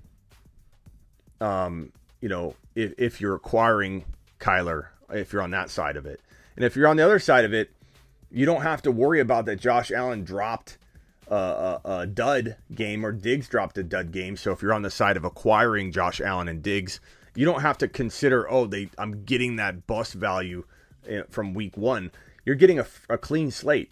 [1.40, 4.06] Um, you know, if, if you're acquiring
[4.40, 6.22] Kyler, if you're on that side of it.
[6.56, 7.72] And if you're on the other side of it,
[8.32, 10.78] you don't have to worry about that Josh Allen dropped
[11.30, 14.38] a, a, dud game or Diggs dropped a dud game.
[14.38, 17.00] So if you're on the side of acquiring Josh Allen and Diggs,
[17.36, 20.66] you don't have to consider, oh, they I'm getting that bust value
[21.08, 22.12] eh, from week one.
[22.48, 23.92] You're getting a, a clean slate.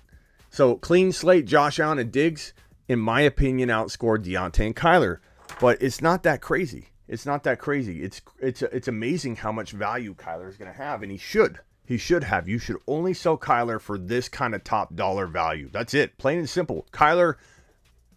[0.50, 2.54] So clean slate, Josh Allen and Diggs,
[2.88, 5.18] in my opinion, outscored Diontae and Kyler.
[5.60, 6.86] But it's not that crazy.
[7.10, 8.02] It's not that crazy.
[8.02, 11.60] It's it's it's amazing how much value Kyler is going to have, and he should.
[11.86, 12.48] He should have.
[12.48, 15.70] You should only sell Kyler for this kind of top dollar value.
[15.70, 16.18] That's it.
[16.18, 16.88] Plain and simple.
[16.94, 17.36] Kyler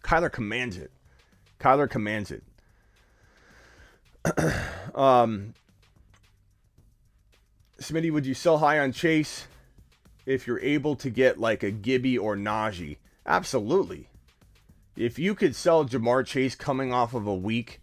[0.05, 0.91] Kyler commands it.
[1.59, 2.43] Kyler commands it.
[4.95, 5.53] um
[7.81, 9.45] Smitty, would you sell high on Chase
[10.29, 12.97] if you're able to get like a Gibby or Najee?
[13.25, 14.07] Absolutely.
[14.95, 17.81] If you could sell Ja'Marr Chase coming off of a week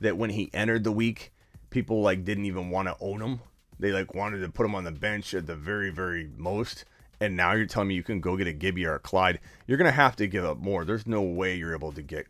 [0.00, 1.32] that when he entered the week,
[1.70, 3.40] people like didn't even want to own him
[3.78, 6.84] they like wanted to put him on the bench at the very, very most.
[7.20, 9.40] And now you're telling me you can go get a Gibby or a Clyde.
[9.66, 10.84] You're gonna have to give up more.
[10.84, 12.26] There's no way you're able to get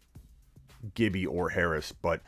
[0.95, 2.21] Gibby or Harris, but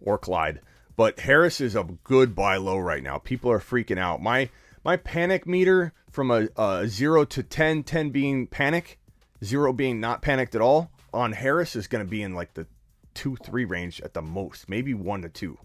[0.00, 0.60] or Clyde.
[0.96, 3.18] But Harris is a good buy low right now.
[3.18, 4.22] People are freaking out.
[4.22, 4.50] My
[4.84, 8.98] my panic meter from a, a zero to 10, 10 being panic,
[9.44, 12.66] zero being not panicked at all, on Harris is going to be in like the
[13.12, 15.58] two, three range at the most, maybe one to two.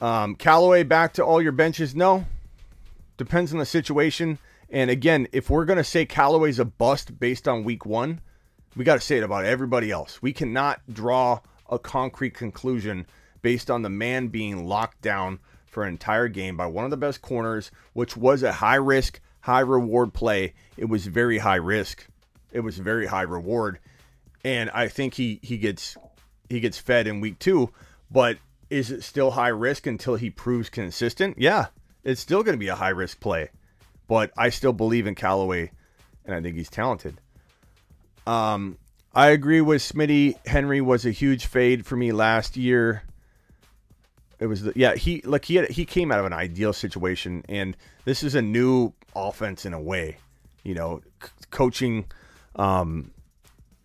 [0.00, 1.96] Um, Callaway back to all your benches?
[1.96, 2.24] No.
[3.16, 4.38] Depends on the situation.
[4.70, 8.20] And again, if we're going to say Callaway's a bust based on week one,
[8.76, 10.22] we got to say it about everybody else.
[10.22, 13.06] We cannot draw a concrete conclusion
[13.42, 15.40] based on the man being locked down
[15.72, 19.20] for an entire game by one of the best corners, which was a high risk,
[19.40, 20.52] high reward play.
[20.76, 22.06] It was very high risk.
[22.52, 23.78] It was very high reward.
[24.44, 25.96] And I think he he gets
[26.48, 27.70] he gets fed in week two,
[28.10, 28.36] but
[28.68, 31.38] is it still high risk until he proves consistent?
[31.38, 31.66] Yeah,
[32.04, 33.50] it's still going to be a high risk play,
[34.08, 35.70] but I still believe in Callaway,
[36.24, 37.18] and I think he's talented.
[38.26, 38.76] Um,
[39.14, 40.36] I agree with Smitty.
[40.46, 43.02] Henry was a huge fade for me last year.
[44.42, 47.44] It was the, yeah he like he had, he came out of an ideal situation,
[47.48, 50.16] and this is a new offense in a way.
[50.64, 52.06] You know, c- coaching,
[52.56, 53.12] um,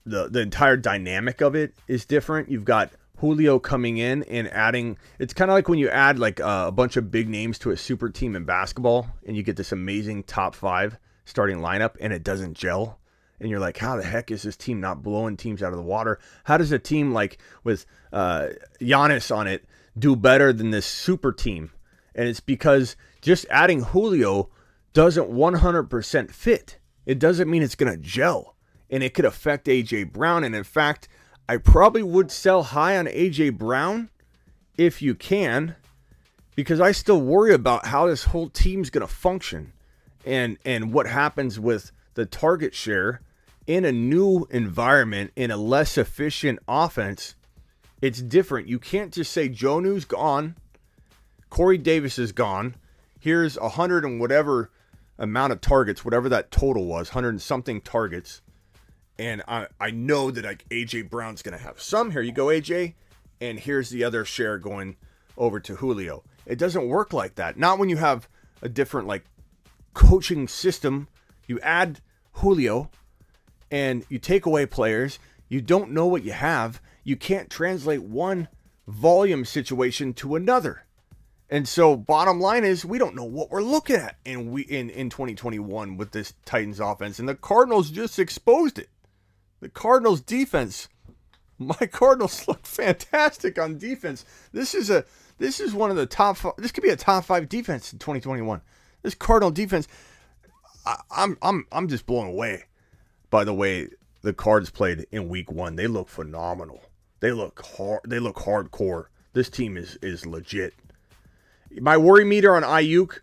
[0.03, 2.49] the the entire dynamic of it is different.
[2.49, 4.97] You've got Julio coming in and adding.
[5.19, 7.69] It's kind of like when you add like uh, a bunch of big names to
[7.69, 12.11] a super team in basketball, and you get this amazing top five starting lineup, and
[12.11, 12.97] it doesn't gel.
[13.39, 15.83] And you're like, how the heck is this team not blowing teams out of the
[15.83, 16.17] water?
[16.45, 18.47] How does a team like with uh,
[18.81, 19.63] Giannis on it
[19.97, 21.71] do better than this super team?
[22.15, 24.49] And it's because just adding Julio
[24.93, 26.79] doesn't 100% fit.
[27.05, 28.55] It doesn't mean it's going to gel,
[28.89, 30.43] and it could affect AJ Brown.
[30.43, 31.07] And in fact,
[31.47, 34.09] I probably would sell high on AJ Brown
[34.77, 35.75] if you can,
[36.55, 39.73] because I still worry about how this whole team's going to function
[40.25, 43.21] and and what happens with the target share
[43.65, 47.35] in a new environment in a less efficient offense.
[48.01, 48.67] It's different.
[48.67, 50.55] You can't just say Jonnu's gone,
[51.49, 52.75] Corey Davis is gone.
[53.19, 54.71] Here's a hundred and whatever
[55.17, 58.41] amount of targets, whatever that total was, hundred and something targets
[59.19, 62.11] and I, I know that like AJ Brown's gonna have some.
[62.11, 62.93] Here you go, AJ,
[63.41, 64.97] and here's the other share going
[65.37, 66.23] over to Julio.
[66.45, 67.57] It doesn't work like that.
[67.57, 68.27] Not when you have
[68.61, 69.25] a different like
[69.93, 71.07] coaching system.
[71.47, 72.01] You add
[72.33, 72.89] Julio
[73.71, 75.19] and you take away players.
[75.49, 76.81] You don't know what you have.
[77.07, 78.49] You can't translate one
[78.85, 80.83] volume situation to another.
[81.49, 84.89] And so bottom line is we don't know what we're looking at in we in,
[84.89, 87.17] in 2021 with this Titans offense.
[87.17, 88.89] And the Cardinals just exposed it.
[89.61, 90.89] The Cardinals defense.
[91.57, 94.25] My Cardinals look fantastic on defense.
[94.51, 95.05] This is a
[95.37, 98.59] this is one of the top this could be a top five defense in 2021.
[99.03, 99.87] This Cardinal defense.
[100.85, 102.65] I, I'm I'm I'm just blown away
[103.29, 103.91] by the way
[104.23, 105.77] the Cards played in week one.
[105.77, 106.81] They look phenomenal.
[107.19, 109.05] They look hard they look hardcore.
[109.33, 110.73] This team is is legit.
[111.79, 113.19] My worry meter on Aiyuk,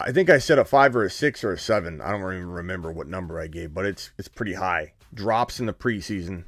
[0.00, 2.00] I think I said a five or a six or a seven.
[2.00, 4.92] I don't even remember what number I gave, but it's it's pretty high.
[5.12, 6.44] Drops in the preseason.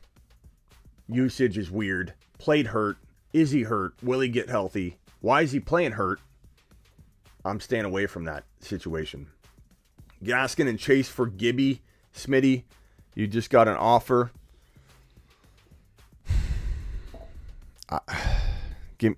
[1.09, 2.15] Usage is weird.
[2.39, 2.97] Played hurt.
[3.33, 3.95] Is he hurt?
[4.03, 4.99] Will he get healthy?
[5.21, 6.21] Why is he playing hurt?
[7.45, 9.29] I'm staying away from that situation.
[10.25, 11.83] Gaskin and Chase for Gibby.
[12.13, 12.65] Smitty,
[13.15, 14.33] you just got an offer.
[18.99, 19.15] Give,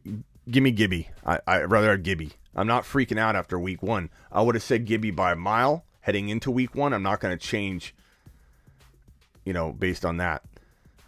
[0.51, 1.09] give me Gibby.
[1.25, 2.33] I, I rather have Gibby.
[2.57, 4.11] I'm not freaking out after week one.
[4.33, 6.93] I would have said Gibby by a mile heading into week one.
[6.93, 7.95] I'm not going to change,
[9.45, 10.43] you know, based on that,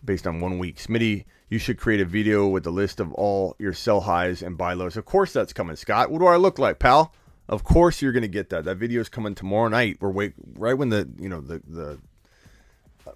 [0.05, 0.77] based on one week.
[0.77, 4.57] Smitty, you should create a video with the list of all your sell highs and
[4.57, 4.97] buy lows.
[4.97, 6.11] Of course, that's coming, Scott.
[6.11, 7.13] What do I look like, pal?
[7.49, 8.65] Of course, you're going to get that.
[8.65, 9.97] That video is coming tomorrow night.
[10.01, 11.99] We're wait right when the you know the the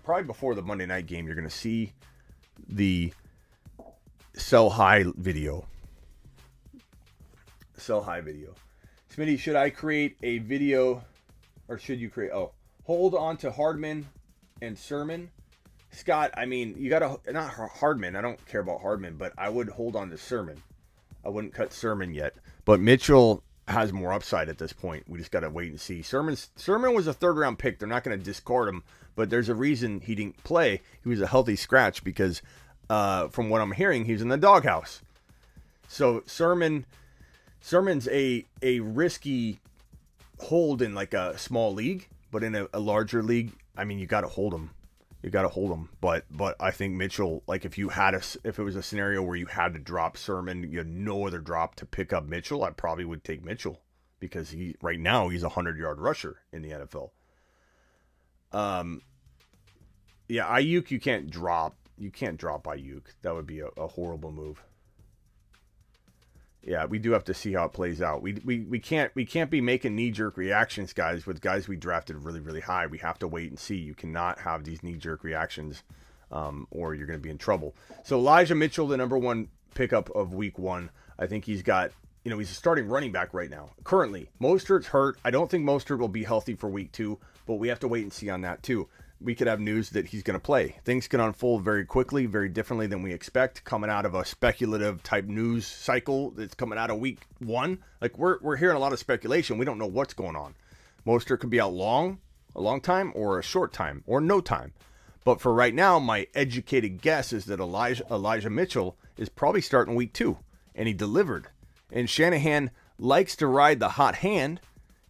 [0.03, 1.27] probably before the Monday night game.
[1.27, 1.93] You're going to see
[2.69, 3.13] the
[4.35, 5.67] sell high video
[7.85, 8.55] sell high video.
[9.15, 11.05] Smitty, should I create a video
[11.69, 12.33] or should you create?
[12.33, 12.53] Oh,
[12.85, 14.07] hold on to Hardman
[14.63, 15.31] and Sermon.
[15.91, 18.17] Scott, I mean, you got to, not Hardman.
[18.17, 20.61] I don't care about Hardman, but I would hold on to Sermon.
[21.25, 22.35] I wouldn't cut Sermon yet.
[22.65, 25.09] But Mitchell has more upside at this point.
[25.09, 26.03] We just got to wait and see.
[26.03, 27.79] Sermon's, Sermon was a third round pick.
[27.79, 28.83] They're not going to discard him,
[29.15, 30.83] but there's a reason he didn't play.
[31.03, 32.43] He was a healthy scratch because,
[32.91, 35.01] uh, from what I'm hearing, he's in the doghouse.
[35.89, 36.87] So Sermon
[37.61, 39.59] Sermon's a a risky
[40.39, 44.07] hold in like a small league, but in a, a larger league, I mean, you
[44.07, 44.71] got to hold him.
[45.23, 45.89] You got to hold him.
[46.01, 49.23] But but I think Mitchell, like if you had a if it was a scenario
[49.23, 52.65] where you had to drop Sermon, you had no other drop to pick up Mitchell,
[52.65, 53.81] I probably would take Mitchell
[54.21, 57.11] because he right now he's a hundred yard rusher in the NFL.
[58.53, 59.01] Um,
[60.29, 61.77] yeah, Aiyuk you can't drop.
[61.99, 63.03] You can't drop Aiyuk.
[63.23, 64.63] That would be a, a horrible move
[66.67, 68.23] yeah, we do have to see how it plays out.
[68.23, 71.77] We we, we can't we can't be making knee jerk reactions, guys, with guys we
[71.77, 72.87] drafted really really high.
[72.87, 73.77] We have to wait and see.
[73.77, 75.83] You cannot have these knee jerk reactions,
[76.33, 77.75] um, or you're going to be in trouble.
[78.03, 81.91] So Elijah Mitchell, the number one pickup of Week One, I think he's got.
[82.25, 83.69] You know, he's a starting running back right now.
[83.85, 85.19] Currently, Mostert's hurt.
[85.27, 88.03] I don't think Mostert will be healthy for week two, but we have to wait
[88.03, 88.89] and see on that too
[89.21, 90.77] we could have news that he's going to play.
[90.85, 95.03] Things can unfold very quickly, very differently than we expect coming out of a speculative
[95.03, 97.79] type news cycle that's coming out of week one.
[98.01, 99.59] Like we're, we're hearing a lot of speculation.
[99.59, 100.55] We don't know what's going on.
[101.07, 102.19] Mostert could be out long,
[102.55, 104.73] a long time, or a short time, or no time.
[105.25, 109.95] But for right now, my educated guess is that Elijah, Elijah Mitchell is probably starting
[109.95, 110.39] week two,
[110.75, 111.49] and he delivered.
[111.91, 114.61] And Shanahan likes to ride the hot hand,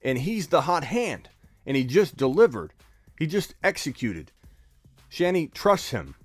[0.02, 1.28] and he's the hot hand,
[1.66, 2.72] and he just delivered.
[3.18, 4.32] He just executed.
[5.08, 6.16] Shanny trusts him.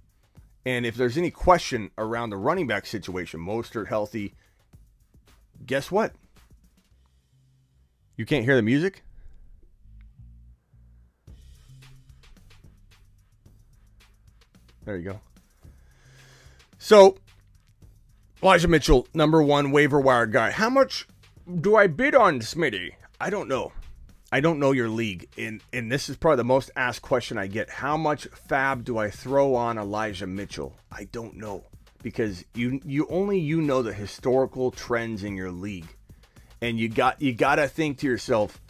[0.65, 4.33] And if there's any question around the running back situation, Mostert healthy,
[5.65, 6.13] guess what?
[8.17, 9.03] You can't hear the music?
[14.83, 15.19] There you go.
[16.79, 17.17] So,
[18.41, 20.51] Elijah Mitchell, number one waiver wire guy.
[20.51, 21.07] How much
[21.61, 22.93] do I bid on Smitty?
[23.21, 23.71] I don't know.
[24.31, 27.47] I don't know your league, and and this is probably the most asked question I
[27.47, 27.69] get.
[27.69, 30.75] How much fab do I throw on Elijah Mitchell?
[30.91, 31.63] I don't know
[32.03, 35.87] because you you only you know the historical trends in your league,
[36.61, 38.61] and you got you got to think to yourself,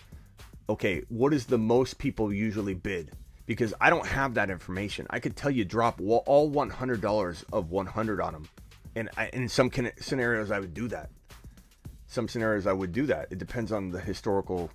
[0.69, 3.11] okay, what is the most people usually bid?
[3.45, 5.07] Because I don't have that information.
[5.09, 8.49] I could tell you drop all one hundred dollars of one hundred on them,
[8.95, 11.09] and I, in some scenarios I would do that.
[12.07, 13.27] Some scenarios I would do that.
[13.29, 14.71] It depends on the historical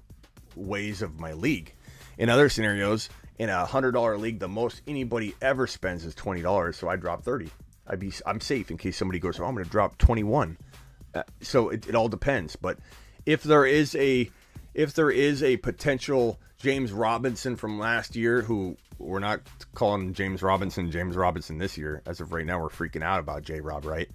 [0.57, 1.75] ways of my league.
[2.19, 6.43] In other scenarios, in a hundred dollar league, the most anybody ever spends is twenty
[6.43, 6.77] dollars.
[6.77, 7.51] So I drop thirty.
[7.87, 10.57] I'd be I'm safe in case somebody goes, oh, I'm going to drop twenty one.
[11.15, 12.57] Uh, so it, it all depends.
[12.57, 12.79] But
[13.27, 14.31] if there is a
[14.75, 19.41] if there is a potential James Robinson from last year, who we're not
[19.75, 23.43] calling James Robinson James Robinson this year, as of right now, we're freaking out about
[23.43, 24.09] J Rob, right?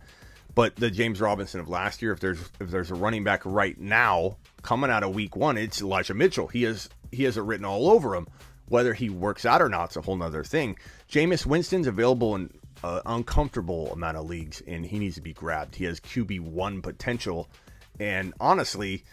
[0.56, 3.80] But the James Robinson of last year, if there's if there's a running back right
[3.80, 6.48] now coming out of week one, it's Elijah Mitchell.
[6.48, 8.28] He has he has it written all over him.
[8.68, 10.78] Whether he works out or not, it's a whole nother thing.
[11.10, 12.52] Jameis Winston's available in
[12.84, 15.76] an uncomfortable amount of leagues, and he needs to be grabbed.
[15.76, 17.50] He has QB one potential,
[18.00, 19.04] and honestly,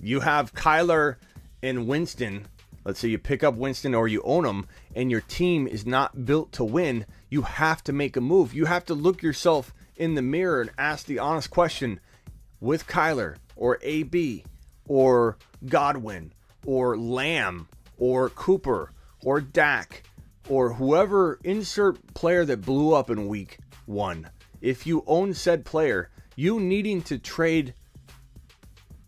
[0.00, 1.16] you have Kyler
[1.62, 2.46] and Winston.
[2.84, 6.24] Let's say you pick up Winston or you own him, and your team is not
[6.24, 7.04] built to win.
[7.28, 8.54] You have to make a move.
[8.54, 12.00] You have to look yourself in the mirror and ask the honest question:
[12.60, 14.44] with Kyler or AB
[14.88, 15.36] or
[15.66, 16.32] Godwin
[16.66, 18.90] or Lamb or Cooper
[19.22, 20.02] or Dak
[20.48, 24.28] or whoever insert player that blew up in week one.
[24.60, 27.74] If you own said player, you needing to trade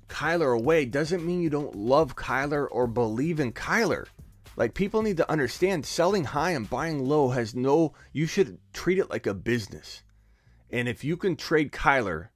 [0.08, 4.06] Kyler away doesn't mean you don't love Kyler or believe in Kyler.
[4.56, 8.98] Like people need to understand selling high and buying low has no you should treat
[8.98, 10.02] it like a business.
[10.72, 12.28] And if you can trade Kyler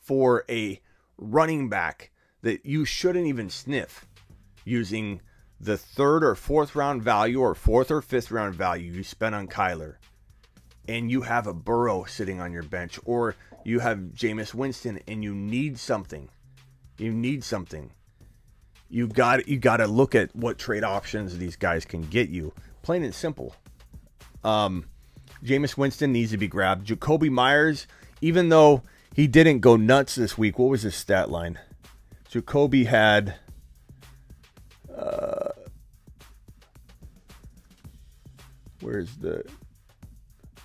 [0.00, 0.80] for a
[1.18, 4.06] running back that you shouldn't even sniff
[4.64, 5.20] using
[5.60, 9.46] the third or fourth round value or fourth or fifth round value you spent on
[9.46, 9.96] Kyler,
[10.88, 15.22] and you have a Burrow sitting on your bench, or you have Jameis Winston and
[15.22, 16.28] you need something,
[16.98, 17.92] you need something.
[18.88, 22.52] You got you got to look at what trade options these guys can get you.
[22.82, 23.54] Plain and simple.
[24.44, 24.86] Um,
[25.42, 26.86] Jameis Winston needs to be grabbed.
[26.86, 27.86] Jakobi Meyers,
[28.20, 28.82] even though
[29.14, 31.58] he didn't go nuts this week, what was his stat line?
[32.30, 33.34] Jakobi had
[34.96, 35.50] uh,
[38.80, 39.44] where's the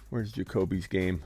[0.09, 1.23] where's Jakobi's game?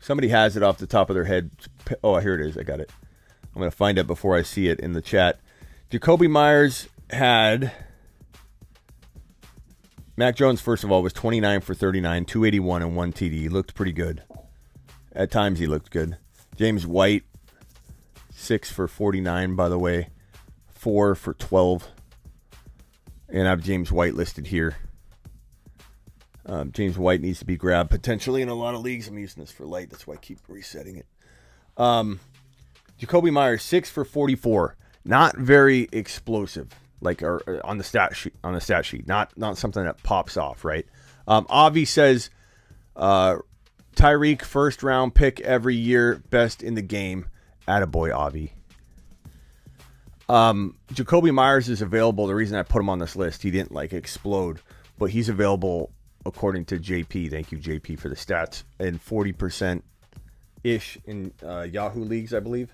[0.00, 1.50] Somebody has it off the top of their head.
[2.02, 2.58] Oh, here it is.
[2.58, 2.90] I got it.
[3.54, 5.38] I'm going to find it before I see it in the chat.
[5.90, 7.72] Jakobi Meyers had
[10.16, 13.32] Mac Jones, first of all, was 29 for 39, 281 and one TD.
[13.32, 14.22] He looked pretty good.
[15.12, 16.18] At times, he looked good.
[16.56, 17.24] James White,
[18.32, 20.08] six for 49, by the way,
[20.68, 21.88] four for 12.
[23.28, 24.76] And I have James White listed here.
[26.46, 29.08] Um, James White needs to be grabbed potentially in a lot of leagues.
[29.08, 31.06] I'm using this for light, that's why I keep resetting it.
[31.76, 32.18] Um,
[33.00, 34.76] Jakobi Meyers, six for 44.
[35.04, 36.68] Not very explosive,
[37.00, 38.34] like or, or on the stat sheet.
[38.44, 40.86] On the stat sheet, not not something that pops off, right?
[41.26, 42.30] Um, Avi says,
[42.96, 43.36] uh,
[43.96, 47.26] Tyreek first round pick every year, best in the game.
[47.68, 48.52] Attaboy, Avi.
[50.28, 52.26] Um, Jakobi Meyers is available.
[52.26, 54.60] The reason I put him on this list, he didn't like explode,
[54.98, 55.90] but he's available
[56.24, 57.30] according to JP.
[57.30, 58.62] Thank you, JP, for the stats.
[58.78, 59.82] And 40%
[60.62, 62.72] ish in uh, Yahoo leagues, I believe.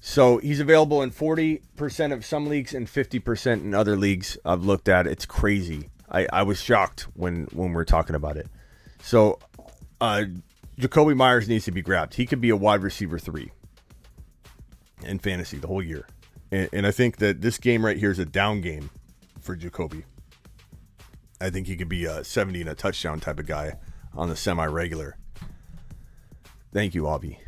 [0.00, 4.88] So he's available in 40% of some leagues and 50% in other leagues I've looked
[4.88, 5.06] at.
[5.06, 5.90] It's crazy.
[6.10, 8.48] I, I was shocked when, when we were talking about it.
[9.02, 9.38] So
[10.00, 10.24] uh,
[10.78, 12.14] Jakobi Meyers needs to be grabbed.
[12.14, 13.50] He could be a wide receiver three
[15.04, 16.06] in fantasy the whole year.
[16.50, 18.90] And, and I think that this game right here is a down game
[19.40, 20.04] for Jakobi.
[21.40, 23.74] I think he could be a 70 and a touchdown type of guy
[24.14, 25.16] on the semi regular.
[26.72, 27.38] Thank you, Avi.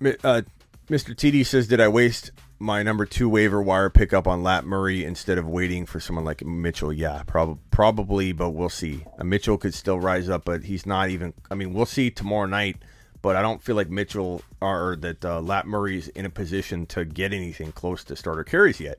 [0.00, 0.42] Uh,
[0.88, 1.14] Mr.
[1.14, 5.38] TD says, Did I waste my number two waiver wire pickup on Lat Murray instead
[5.38, 6.92] of waiting for someone like Mitchell?
[6.92, 9.04] Yeah, prob- probably, but we'll see.
[9.18, 11.34] Uh, Mitchell could still rise up, but he's not even.
[11.50, 12.76] I mean, we'll see tomorrow night,
[13.22, 16.86] but I don't feel like Mitchell or, or that uh, Lat Murray's in a position
[16.86, 18.98] to get anything close to starter carries yet.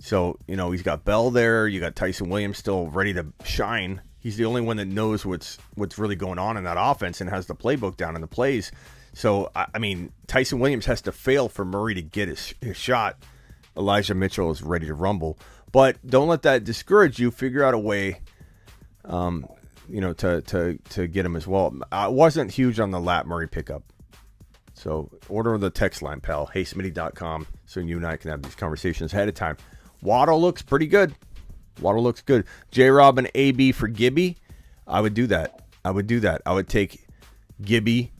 [0.00, 1.66] So, you know, he's got Bell there.
[1.66, 4.02] You got Ty'Son Williams still ready to shine.
[4.20, 7.30] He's the only one that knows what's what's really going on in that offense and
[7.30, 8.70] has the playbook down in the plays.
[9.18, 13.16] So, I, mean, Ty'Son Williams has to fail for Murray to get his, his shot.
[13.76, 15.36] Elijah Mitchell is ready to rumble.
[15.72, 17.32] But don't let that discourage you.
[17.32, 18.20] Figure out a way,
[19.04, 19.44] um,
[19.88, 21.74] you know, to, to, to get him as well.
[21.90, 23.82] I wasn't huge on the Lat Murray pickup.
[24.74, 26.48] So order the text line, pal.
[26.54, 29.56] HeySmitty.com so you and I can have these conversations ahead of time.
[30.00, 31.12] Waddle looks pretty good.
[31.80, 32.44] Waddle looks good.
[32.70, 34.36] J Rob and AB for Gibby.
[34.86, 35.66] I would do that.
[35.84, 36.42] I would do that.
[36.46, 37.04] I would take
[37.60, 38.12] Gibby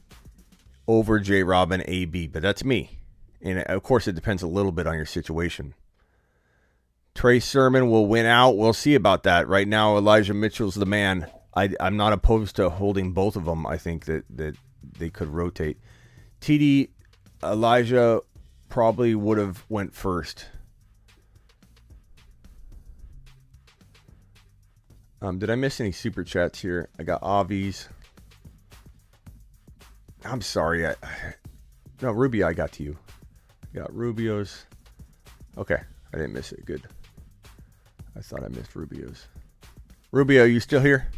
[0.88, 2.98] over J Rob and AB, but that's me.
[3.40, 5.74] And of course, it depends a little bit on your situation.
[7.14, 8.56] Trey Sermon will win out.
[8.56, 9.46] We'll see about that.
[9.46, 11.28] Right now, Elijah Mitchell's the man.
[11.54, 13.66] I, am not opposed to holding both of them.
[13.66, 14.56] I think that, that
[14.98, 15.78] they could rotate.
[16.40, 16.88] TD
[17.42, 18.20] Elijah
[18.68, 20.46] probably would have went first.
[25.20, 26.88] Um, did I miss any super chats here?
[26.98, 27.88] I got Avi's.
[30.28, 30.86] I'm sorry.
[30.86, 30.94] I,
[32.02, 32.96] no, Rubio, I got to you.
[33.74, 34.64] I got Rubio's.
[35.56, 35.80] Okay,
[36.12, 36.64] I didn't miss it.
[36.64, 36.82] Good.
[38.16, 39.26] I thought I missed Rubio's.
[40.10, 41.10] Rubio, you still here?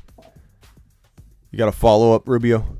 [1.51, 2.77] You got a follow up, Rubio?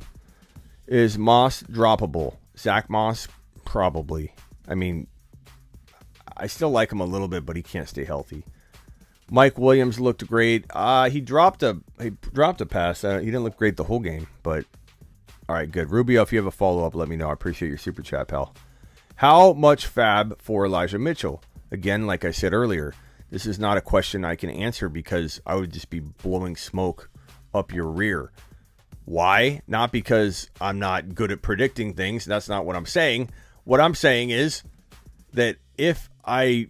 [0.87, 2.37] Is Moss droppable?
[2.57, 3.29] Zach Moss,
[3.65, 4.35] probably.
[4.69, 5.07] I mean,
[6.37, 8.45] I still like him a little bit, but he can't stay healthy.
[9.31, 10.65] Mike Williams looked great.
[10.71, 13.05] Uh, he dropped a he dropped a pass.
[13.05, 14.65] Uh, he didn't look great the whole game, but
[15.51, 15.91] all right, good.
[15.91, 17.29] Rubio, if you have a follow up, let me know.
[17.29, 18.55] I appreciate your super chat, pal.
[19.17, 21.43] How much fab for Elijah Mitchell?
[21.73, 22.95] Again, like I said earlier,
[23.31, 27.11] this is not a question I can answer because I would just be blowing smoke
[27.53, 28.31] up your rear.
[29.07, 29.61] Why?
[29.67, 32.25] Not because I'm not good at predicting things.
[32.25, 33.31] That's not what I'm saying.
[33.65, 34.63] What I'm saying is
[35.33, 36.69] that if I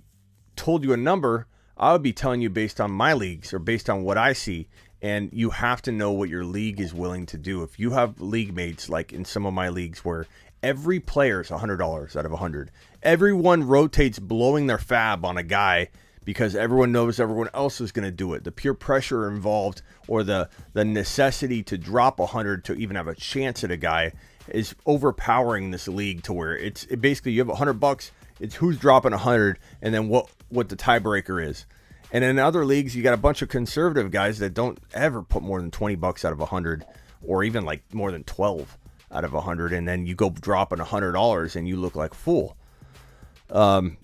[0.56, 3.90] told you a number, I would be telling you based on my leagues or based
[3.90, 4.68] on what I see.
[5.02, 7.62] And you have to know what your league is willing to do.
[7.62, 10.26] If you have league mates, like in some of my leagues, where
[10.62, 12.70] every player is $100 out of 100,
[13.02, 15.88] everyone rotates blowing their fab on a guy
[16.24, 18.44] because everyone knows everyone else is going to do it.
[18.44, 23.14] The pure pressure involved or the the necessity to drop 100 to even have a
[23.14, 24.12] chance at a guy
[24.48, 28.78] is overpowering this league to where it's it basically you have 100 bucks, it's who's
[28.78, 31.66] dropping 100 and then what what the tiebreaker is.
[32.12, 35.42] And in other leagues, you got a bunch of conservative guys that don't ever put
[35.42, 36.84] more than 20 bucks out of 100
[37.22, 38.76] or even like more than 12
[39.12, 42.56] out of 100 and then you go dropping $100 and you look like a fool.
[43.50, 43.96] Um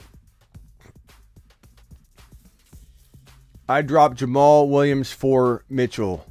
[3.69, 6.25] I dropped Jamal Williams for Mitchell.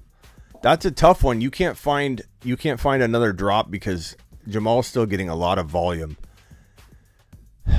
[0.61, 1.41] That's a tough one.
[1.41, 4.15] You can't find you can't find another drop because
[4.47, 6.17] Jamal's still getting a lot of volume.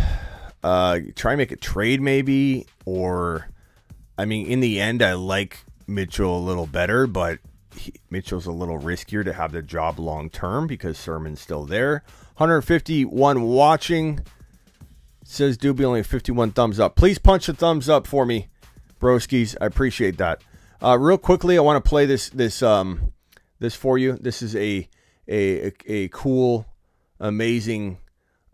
[0.64, 3.46] Uh, try and make a trade maybe, or
[4.18, 7.38] I mean, in the end, I like Mitchell a little better, but
[7.76, 12.02] he, Mitchell's a little riskier to have the job long term because Sermon's still there.
[12.36, 14.20] 151 watching.
[15.24, 16.94] Says Doobie only 51 thumbs up.
[16.94, 18.48] Please punch the thumbs up for me,
[19.00, 19.56] broskies.
[19.60, 20.42] I appreciate that.
[20.80, 23.12] Uh, real quickly, I want to play this this um
[23.58, 24.12] this for you.
[24.12, 24.88] This is a
[25.26, 26.66] a a, a cool,
[27.18, 27.98] amazing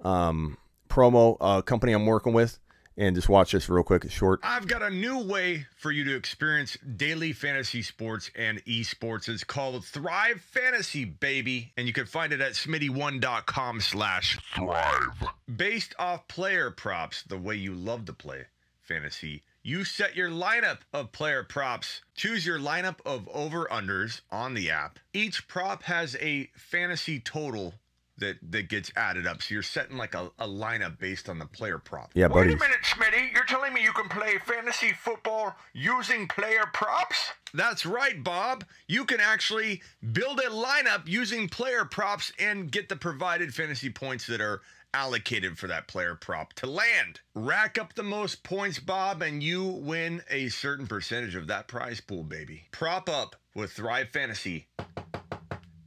[0.03, 0.57] um
[0.89, 2.59] promo uh, company I'm working with.
[2.97, 4.05] And just watch this real quick.
[4.05, 4.41] It's short.
[4.43, 9.29] I've got a new way for you to experience daily fantasy sports and esports.
[9.29, 11.73] It's called Thrive Fantasy, baby.
[11.77, 15.23] And you can find it at smitty1.com slash thrive.
[15.57, 18.45] Based off player props, the way you love to play
[18.83, 22.03] fantasy, you set your lineup of player props.
[22.15, 24.99] Choose your lineup of over-unders on the app.
[25.15, 27.75] Each prop has a fantasy total
[28.23, 29.43] that that gets added up.
[29.43, 32.11] So you're setting like a, a lineup based on the player prop.
[32.15, 32.53] Yeah, Wait buddy.
[32.55, 33.33] a minute, Smitty.
[33.35, 37.33] You're telling me you can play fantasy football using player props?
[37.53, 38.65] That's right, Bob.
[38.89, 44.27] You can actually build a lineup using player props and get the provided fantasy points
[44.29, 44.63] that are
[44.95, 47.21] allocated for that player prop to land.
[47.35, 52.01] Rack up the most points, Bob, and you win a certain percentage of that prize
[52.01, 52.65] pool, baby.
[52.73, 54.67] Prop up with Thrive Fantasy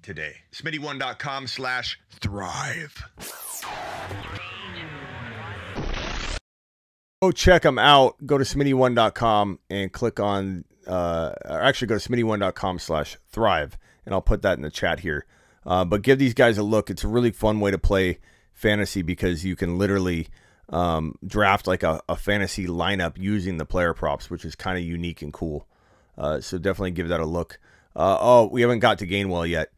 [0.05, 0.35] today.
[0.53, 3.03] Smitty1.com slash thrive.
[7.21, 8.15] Go check them out.
[8.25, 13.77] Go to smitty1.com and click on, uh, or actually go to smitty1.com slash thrive.
[14.05, 15.25] And I'll put that in the chat here.
[15.65, 16.91] Uh, but give these guys a look.
[16.91, 18.19] It's a really fun way to play
[18.53, 20.27] fantasy because you can literally
[20.69, 24.83] um, draft like a, a fantasy lineup using the player props, which is kind of
[24.83, 25.67] unique and cool.
[26.15, 27.59] Uh, so definitely give that a look.
[27.95, 29.71] Uh, oh, we haven't got to Gainwell yet.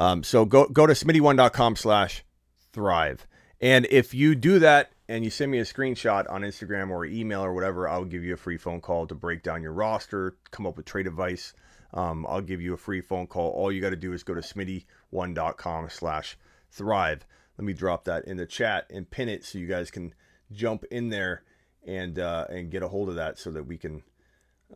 [0.00, 2.24] Um, so go go to smitty1.com slash
[2.72, 3.26] thrive.
[3.60, 7.44] And if you do that and you send me a screenshot on Instagram or email
[7.44, 10.66] or whatever, I'll give you a free phone call to break down your roster, come
[10.66, 11.52] up with trade advice.
[11.92, 13.50] Um, I'll give you a free phone call.
[13.50, 16.38] All you got to do is go to smitty1.com slash
[16.70, 17.26] thrive.
[17.58, 20.14] Let me drop that in the chat and pin it so you guys can
[20.50, 21.42] jump in there
[21.86, 24.02] and uh, and get a hold of that so that we can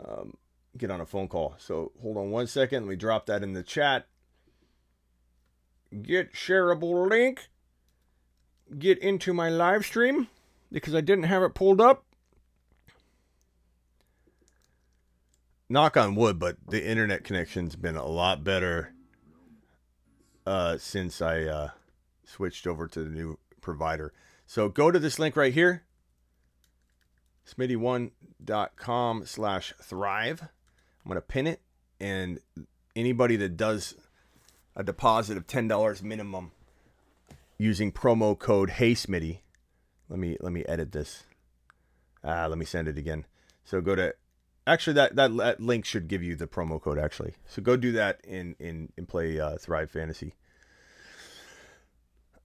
[0.07, 0.35] um,
[0.77, 1.55] get on a phone call.
[1.57, 2.83] So hold on one second.
[2.83, 4.07] Let me drop that in the chat.
[6.03, 7.49] Get shareable link.
[8.79, 10.29] Get into my live stream
[10.73, 12.05] because I didn't have it pulled up.
[15.69, 18.93] Knock on wood, but the internet connection's been a lot better
[20.47, 21.69] uh, since I uh,
[22.25, 24.13] switched over to the new provider.
[24.47, 25.85] So go to this link right here,
[27.47, 30.43] smitty1.com slash thrive.
[30.43, 31.61] I'm going to pin it,
[31.99, 32.41] and
[32.95, 33.95] anybody that does
[34.77, 36.53] a deposit of $10 minimum
[37.59, 39.41] using promo code HeySmitty,
[40.09, 41.25] let me let me edit this.
[42.23, 43.27] Ah, let me send it again.
[43.65, 44.15] So go to
[44.67, 47.35] actually that, that that link should give you the promo code actually.
[47.47, 50.35] So go do that in in in play uh, Thrive Fantasy.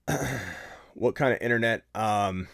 [0.94, 1.84] what kind of internet?
[1.94, 2.48] Um,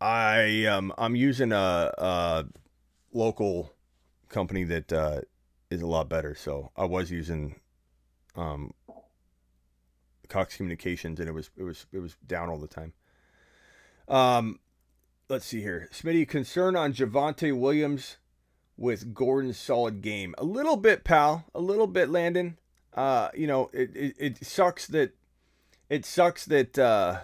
[0.00, 2.46] I um I'm using a, a
[3.12, 3.72] local
[4.28, 5.20] company that uh,
[5.70, 6.34] is a lot better.
[6.34, 7.60] So I was using
[8.36, 8.72] um
[10.30, 12.94] Cox Communications, and it was it was it was down all the time.
[14.08, 14.60] Um,
[15.28, 15.88] let's see here.
[15.92, 18.16] Smitty, concern on Javonte Williams
[18.76, 20.34] with Gordon's solid game.
[20.38, 21.44] A little bit, pal.
[21.54, 22.58] A little bit, Landon.
[22.94, 25.14] Uh, you know, it, it, it sucks that
[25.88, 27.20] it sucks that uh,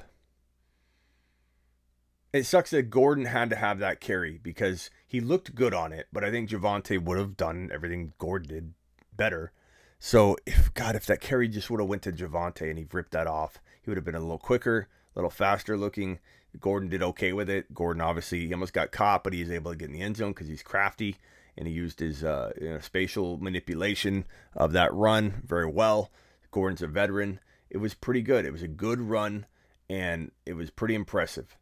[2.32, 6.06] it sucks that Gordon had to have that carry because he looked good on it,
[6.12, 8.74] but I think Javonte would have done everything Gordon did
[9.16, 9.52] better.
[9.98, 13.12] So if God, if that carry just would have went to Javonte and he ripped
[13.12, 16.18] that off, he would have been a little quicker, a little faster looking.
[16.60, 17.72] Gordon did okay with it.
[17.74, 20.16] Gordon obviously he almost got caught, but he was able to get in the end
[20.16, 21.16] zone because he's crafty
[21.56, 24.24] and he used his uh, you know, spatial manipulation
[24.54, 26.10] of that run very well.
[26.50, 27.40] Gordon's a veteran.
[27.70, 28.44] It was pretty good.
[28.44, 29.46] It was a good run,
[29.88, 31.56] and it was pretty impressive.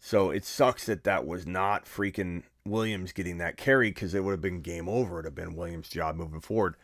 [0.00, 4.32] So it sucks that that was not freaking Williams getting that carry because it would
[4.32, 5.14] have been game over.
[5.14, 6.74] It would have been Williams' job moving forward.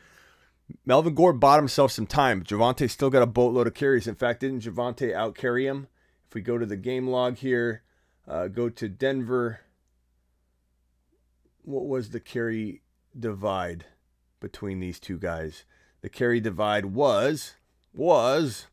[0.85, 2.43] Melvin Gordon bought himself some time.
[2.43, 4.07] Javonte still got a boatload of carries.
[4.07, 5.89] In fact, didn't Javonte out carry him?
[6.29, 7.83] If we go to the game log here,
[8.27, 9.61] uh, go to Denver.
[11.63, 12.83] What was the carry
[13.19, 13.87] divide
[14.41, 15.65] between these two guys?
[16.01, 17.55] The carry divide was
[17.95, 18.67] was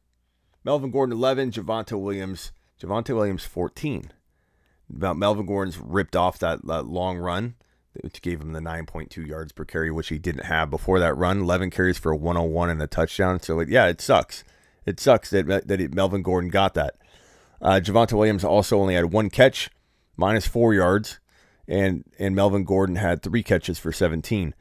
[0.64, 4.12] Melvin Gordon 11, Javonte Williams, Javonte Williams 14.
[4.94, 7.56] About Melvin Gordon's ripped off that, that long run,
[8.00, 11.42] which gave him the 9.2 yards per carry, which he didn't have before that run.
[11.42, 13.42] 11 carries for a 101 and a touchdown.
[13.42, 14.44] So it, yeah, it sucks.
[14.86, 16.96] It sucks that that it, Melvin Gordon got that.
[17.62, 19.70] Uh, Javonte Williams also only had one catch,
[20.18, 21.20] minus four yards,
[21.68, 24.56] and and Melvin Gordon had three catches for 17.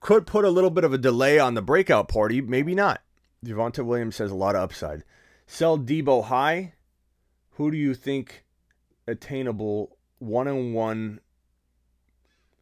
[0.00, 3.02] Could put a little bit of a delay on the breakout party, maybe not.
[3.44, 5.04] Javonte Williams has a lot of upside.
[5.46, 6.74] Sell Debo high.
[7.52, 8.44] Who do you think
[9.06, 11.20] attainable one on one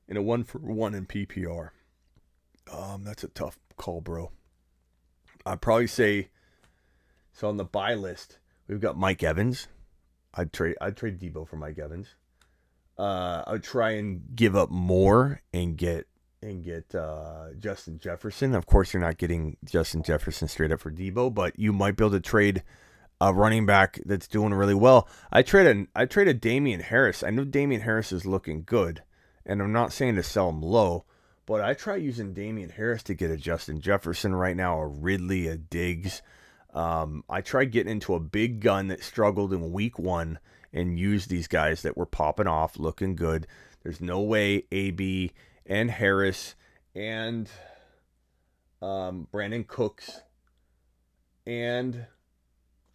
[0.08, 1.70] in a one for one in PPR?
[2.72, 4.30] Um, that's a tough call, bro.
[5.46, 6.30] I'd probably say
[7.32, 8.38] so on the buy list.
[8.68, 9.68] We've got Mike Evans.
[10.32, 12.08] I'd trade I'd trade Debo for Mike Evans.
[12.98, 16.06] Uh, I'd try and give up more and get
[16.42, 18.54] and get uh, Justin Jefferson.
[18.54, 22.04] Of course, you're not getting Justin Jefferson straight up for Debo, but you might be
[22.04, 22.62] able to trade
[23.20, 25.08] a running back that's doing really well.
[25.32, 27.22] I traded I traded Damien Harris.
[27.22, 29.02] I know Damien Harris is looking good,
[29.46, 31.04] and I'm not saying to sell him low,
[31.46, 35.46] but I try using Damien Harris to get a Justin Jefferson right now, a Ridley,
[35.46, 36.22] a Diggs.
[36.72, 40.38] Um, I tried getting into a big gun that struggled in week one
[40.72, 43.46] and used these guys that were popping off, looking good.
[43.82, 45.32] There's no way AB
[45.66, 46.54] and Harris
[46.94, 47.48] and
[48.82, 50.22] um, Brandin Cooks
[51.46, 52.06] and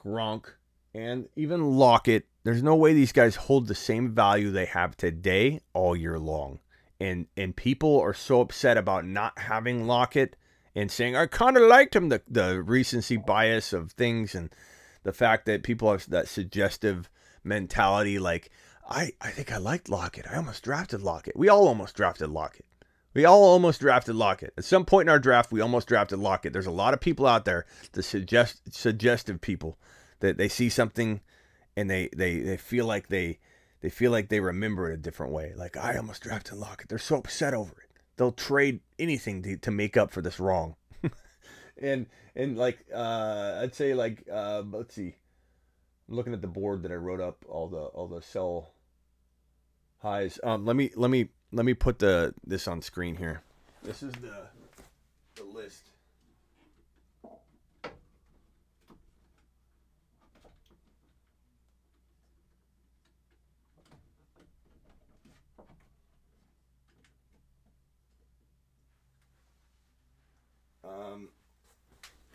[0.04, 0.46] Gronk
[0.94, 2.26] and even Lockett.
[2.44, 6.60] There's no way these guys hold the same value they have today all year long.
[7.00, 10.36] And and people are so upset about not having Lockett
[10.76, 12.10] and saying I kind of liked him.
[12.10, 14.54] The the recency bias of things and
[15.04, 17.10] the fact that people have that suggestive
[17.44, 18.50] mentality, like
[18.90, 20.28] I I think I liked Lockett.
[20.30, 21.38] I almost drafted Lockett.
[21.38, 22.66] We all almost drafted Lockett.
[23.14, 24.54] We all almost drafted Lockett.
[24.58, 26.54] At some point in our draft, we almost drafted Lockett.
[26.54, 29.80] There's a lot of people out there, the suggest suggestive people,
[30.20, 31.22] that they see something
[31.80, 33.40] and they they they feel like they
[33.82, 35.54] they feel like they remember it a different way.
[35.56, 36.90] Like I almost drafted Lockett.
[36.90, 37.90] They're so upset over it.
[38.18, 40.76] They'll trade anything to, to make up for this wrong.
[41.82, 45.16] and and like uh, I'd say like uh, let's see.
[46.10, 48.74] I'm looking at the board that I wrote up all the all the sell
[50.00, 50.38] highs.
[50.44, 53.42] Um, let me let me let me put the this on screen here.
[53.84, 54.48] This is the
[55.36, 55.89] the list.
[70.90, 71.30] Um,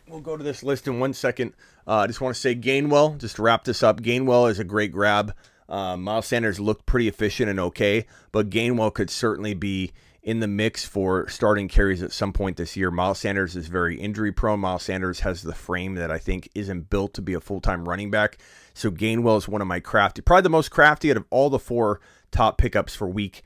[0.07, 1.53] we'll go to this list in one second.
[1.87, 4.01] Uh, I just want to say Gainwell, just to wrap this up.
[4.01, 5.33] Gainwell is a great grab.
[5.67, 9.91] Um, Miles Sanders looked pretty efficient and okay, but Gainwell could certainly be
[10.21, 12.91] in the mix for starting carries at some point this year.
[12.91, 14.59] Miles Sanders is very injury prone.
[14.59, 17.87] Miles Sanders has the frame that I think isn't built to be a full time
[17.87, 18.37] running back.
[18.73, 21.59] So Gainwell is one of my crafty, probably the most crafty out of all the
[21.59, 22.01] four
[22.31, 23.43] top pickups for week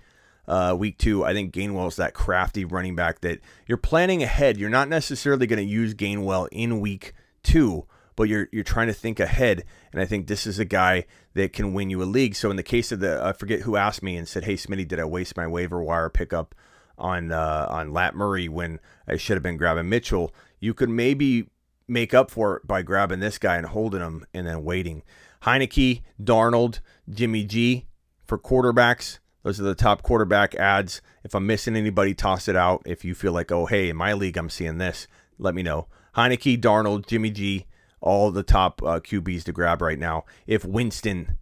[0.50, 1.24] uh, week two.
[1.24, 4.58] I think Gainwell is that crafty running back that you're planning ahead.
[4.58, 7.86] You're not necessarily going to use Gainwell in week two,
[8.16, 9.64] but you're you're trying to think ahead.
[9.94, 12.36] And I think this is a guy that can win you a league.
[12.36, 14.88] So in the case of the, I forget who asked me and said, "Hey Smitty,
[14.88, 16.56] did I waste my waiver wire pickup
[16.98, 21.48] on uh, on Lat Murray when I should have been grabbing Mitchell?" You could maybe
[21.88, 25.04] make up for it by grabbing this guy and holding him and then waiting.
[25.44, 27.86] Heinicke, Darnold, Jimmy G
[28.26, 29.20] for quarterbacks.
[29.44, 31.02] Those are the top quarterback adds.
[31.24, 32.82] If I'm missing anybody, toss it out.
[32.86, 35.88] If you feel like, oh, hey, in my league, I'm seeing this, let me know.
[36.16, 37.66] Heinicke, Darnold, Jimmy G,
[38.02, 40.26] all the top uh, QBs to grab right now.
[40.46, 41.38] If Winston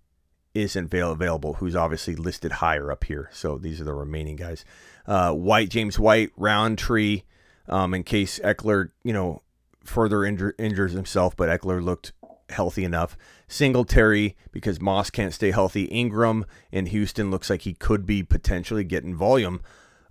[0.54, 3.30] isn't available, who's obviously listed higher up here.
[3.32, 4.66] So these are the remaining guys.
[5.06, 7.24] Uh, White, James White, Rountree,
[7.70, 9.42] um, in case Ekeler, you know,
[9.84, 12.12] further injure, injures himself, but Ekeler looked
[12.50, 13.18] healthy enough.
[13.48, 15.84] Singletary, because Moss can't stay healthy.
[15.86, 19.62] Ingram in Houston looks like he could be potentially getting volume.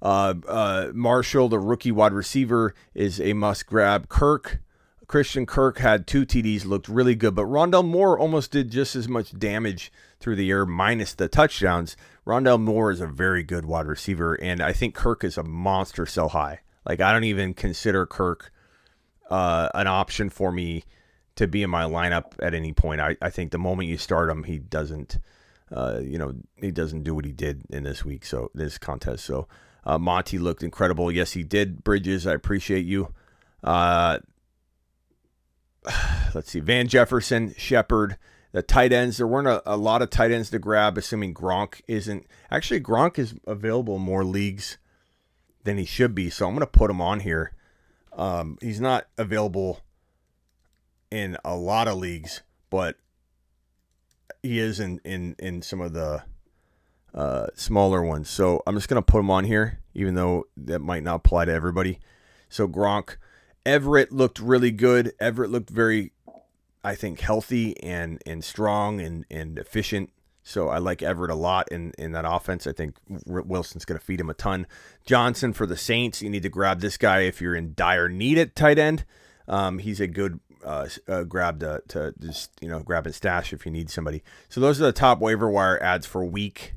[0.00, 4.08] Uh, uh, Marshall, the rookie wide receiver, is a must grab.
[4.08, 4.60] Kirk,
[5.06, 9.08] Christian Kirk had two TDs, looked really good, but Rondale Moore almost did just as
[9.08, 11.96] much damage through the air, minus the touchdowns.
[12.26, 16.06] Rondale Moore is a very good wide receiver, and I think Kirk is a monster
[16.06, 16.60] sell high.
[16.84, 18.52] Like I don't even consider Kirk
[19.30, 20.84] uh, an option for me
[21.36, 23.00] to be in my lineup at any point.
[23.00, 25.18] I, I think the moment you start him, he doesn't,
[25.70, 29.24] uh, you know, he doesn't do what he did in this week, so this contest.
[29.24, 29.46] So
[29.84, 31.12] uh, Monty looked incredible.
[31.12, 31.84] Yes, he did.
[31.84, 33.14] Bridges, I appreciate you.
[33.62, 34.18] Uh,
[36.34, 38.16] let's see, Van Jefferson, Shepard,
[38.52, 39.18] the tight ends.
[39.18, 42.26] There weren't a, a, lot of tight ends to grab, assuming Gronk isn't.
[42.50, 44.78] Actually, Gronk is available more leagues
[45.64, 47.52] than he should be, so I'm going to put him on here.
[48.16, 49.80] Um, he's not available
[51.10, 52.96] in a lot of leagues, but
[54.42, 56.22] he is in in in some of the
[57.14, 58.28] uh, smaller ones.
[58.28, 61.52] So I'm just gonna put him on here, even though that might not apply to
[61.52, 61.98] everybody.
[62.48, 63.16] So Gronk,
[63.64, 65.12] Everett looked really good.
[65.18, 66.12] Everett looked very,
[66.84, 70.10] I think, healthy and and strong and and efficient.
[70.42, 72.68] So I like Everett a lot in, in that offense.
[72.68, 74.68] I think Wilson's going to feed him a ton.
[75.04, 76.22] Johnson for the Saints.
[76.22, 79.04] You need to grab this guy if you're in dire need at tight end.
[79.48, 81.24] Um, he's a good uh, uh,
[81.88, 84.22] to just you know grab and stash if you need somebody.
[84.48, 86.74] So those are the top waiver wire adds for week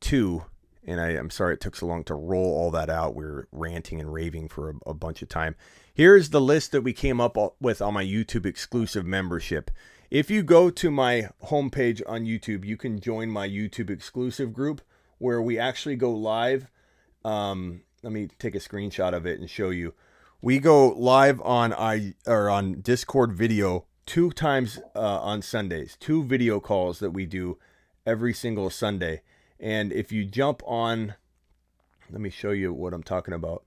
[0.00, 0.44] two.
[0.88, 3.16] And I, am sorry it took so long to roll all that out.
[3.16, 5.56] We are ranting and raving for a, a bunch of time.
[5.92, 9.70] Here's the list that we came up with on my YouTube exclusive membership.
[10.10, 14.80] If you go to my homepage on YouTube, you can join my YouTube exclusive group
[15.18, 16.68] where we actually go live.
[17.24, 19.94] Um, let me take a screenshot of it and show you.
[20.46, 25.96] We go live on I or on Discord video two times uh, on Sundays.
[25.98, 27.58] Two video calls that we do
[28.06, 29.22] every single Sunday.
[29.58, 31.14] And if you jump on,
[32.08, 33.64] let me show you what I'm talking about.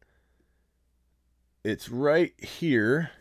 [1.66, 3.12] It's right here.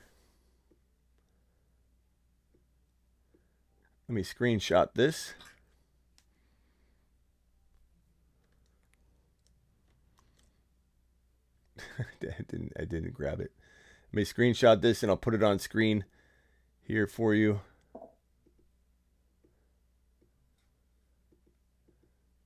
[4.08, 5.34] Let me screenshot this.
[12.22, 13.52] I didn't I didn't grab it.
[14.12, 16.04] Let me screenshot this and I'll put it on screen
[16.80, 17.60] here for you.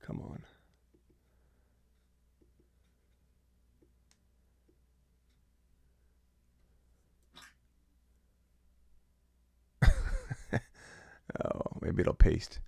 [0.05, 0.43] Come on.
[11.45, 12.59] oh, maybe it'll paste.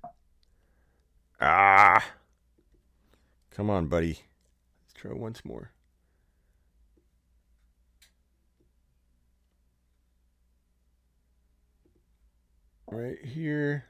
[1.41, 2.05] Ah.
[3.51, 4.19] Come on, buddy.
[4.83, 5.71] Let's try once more.
[12.95, 13.83] Right here.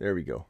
[0.00, 0.46] There we go.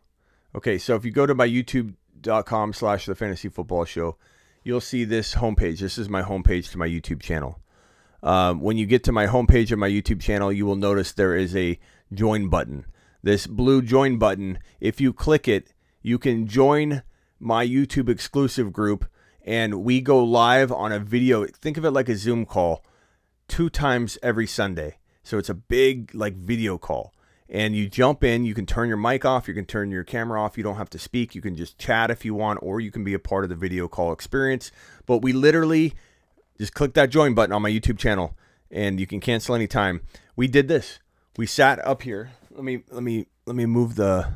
[0.54, 4.16] Okay, so if you go to my youtube.com slash the fantasy football show,
[4.64, 5.80] you'll see this homepage.
[5.80, 7.60] This is my homepage to my YouTube channel.
[8.22, 11.36] Um, when you get to my homepage of my YouTube channel, you will notice there
[11.36, 11.78] is a
[12.14, 12.86] join button.
[13.22, 17.02] This blue join button, if you click it, you can join
[17.38, 19.04] my YouTube exclusive group
[19.44, 21.44] and we go live on a video.
[21.44, 22.82] Think of it like a Zoom call
[23.46, 24.96] two times every Sunday.
[25.28, 27.12] So it's a big like video call
[27.50, 28.46] and you jump in.
[28.46, 30.56] You can turn your mic off, you can turn your camera off.
[30.56, 31.34] You don't have to speak.
[31.34, 33.54] You can just chat if you want, or you can be a part of the
[33.54, 34.72] video call experience.
[35.04, 35.92] But we literally
[36.56, 38.38] just click that join button on my YouTube channel,
[38.70, 40.00] and you can cancel anytime.
[40.34, 40.98] We did this.
[41.36, 42.30] We sat up here.
[42.50, 44.32] Let me let me let me move the.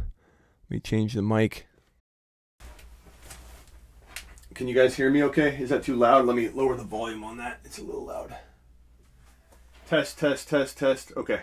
[0.69, 1.67] Let me change the mic.
[4.53, 5.57] Can you guys hear me okay?
[5.59, 6.27] Is that too loud?
[6.27, 7.61] Let me lower the volume on that.
[7.65, 8.37] It's a little loud.
[9.89, 11.13] Test, test, test, test.
[11.17, 11.43] Okay.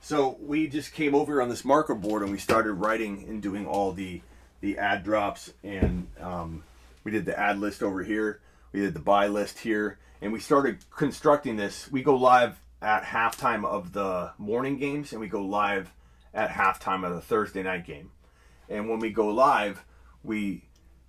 [0.00, 3.66] So we just came over on this marker board and we started writing and doing
[3.66, 4.22] all the
[4.60, 6.62] the add drops and um,
[7.04, 8.40] we did the add list over here.
[8.72, 11.90] We did the buy list here and we started constructing this.
[11.90, 15.92] We go live at halftime of the morning games and we go live
[16.32, 18.10] at halftime of the Thursday night game.
[18.68, 19.84] And when we go live,
[20.22, 20.64] we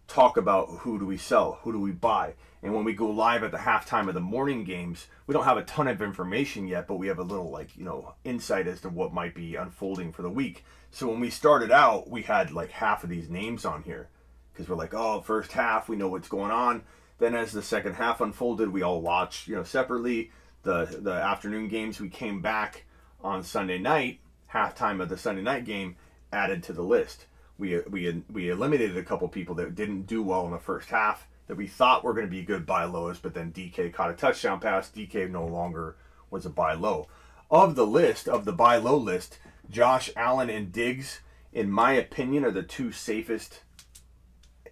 [0.08, 2.34] talk about who do we sell, who do we buy.
[2.68, 5.56] And when we go live at the halftime of the morning games, we don't have
[5.56, 8.82] a ton of information yet, but we have a little like, you know, insight as
[8.82, 10.66] to what might be unfolding for the week.
[10.92, 14.10] So when we started out, we had like half of these names on here
[14.52, 16.84] because we're like, oh, first half, we know what's going on.
[17.20, 20.32] Then as the second half unfolded, we all watched, you know, separately
[20.64, 22.02] the the afternoon games.
[22.02, 22.84] We came back
[23.22, 24.20] on Sunday night,
[24.54, 25.96] halftime of the Sunday night game,
[26.34, 27.28] added to the list.
[27.58, 31.28] We we we eliminated a couple people that didn't do well in the first half
[31.48, 34.14] that we thought were going to be good buy lows, but then DK caught a
[34.14, 34.90] touchdown pass.
[34.90, 35.96] DK no longer
[36.30, 37.08] was a buy low.
[37.50, 39.40] Of the list of the buy low list,
[39.70, 41.22] Josh Allen and Diggs,
[41.54, 43.62] in my opinion, are the two safest.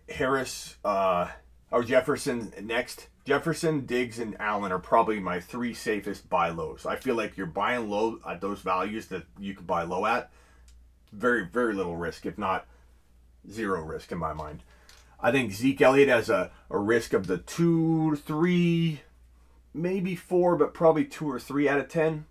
[0.10, 1.30] Harris uh,
[1.72, 3.08] or Jefferson next.
[3.26, 6.86] Jefferson, Diggs, and Allen are probably my three safest buy lows.
[6.86, 10.30] I feel like you're buying low at those values that you could buy low at.
[11.12, 12.68] Very, very little risk, if not
[13.50, 14.62] zero risk in my mind.
[15.20, 19.02] I think Zeke Elliott has a, a risk of the two, three,
[19.74, 22.26] maybe four, but probably two or three out of 10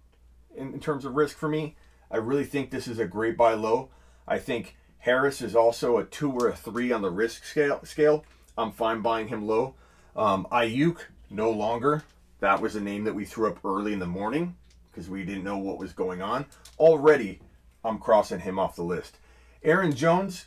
[0.57, 1.77] in, in terms of risk for me.
[2.11, 3.91] I really think this is a great buy low.
[4.27, 7.81] I think Harris is also a two or a three on the risk scale.
[7.85, 8.25] scale.
[8.57, 9.75] I'm fine buying him low.
[10.17, 10.99] Um, Aiyuk,
[11.31, 12.05] no longer.
[12.41, 14.57] That was a name that we threw up early in the morning
[14.91, 16.47] because we didn't know what was going on.
[16.79, 17.41] Already,
[17.85, 19.19] I'm crossing him off the list.
[19.63, 20.47] Aaron Jones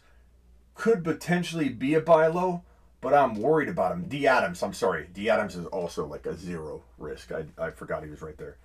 [0.78, 2.64] could potentially be a buy low,
[3.02, 4.06] but I'm worried about him.
[4.08, 5.08] D Adams, I'm sorry.
[5.12, 7.32] D Adams is also like a zero risk.
[7.32, 8.58] I, I forgot he was right there.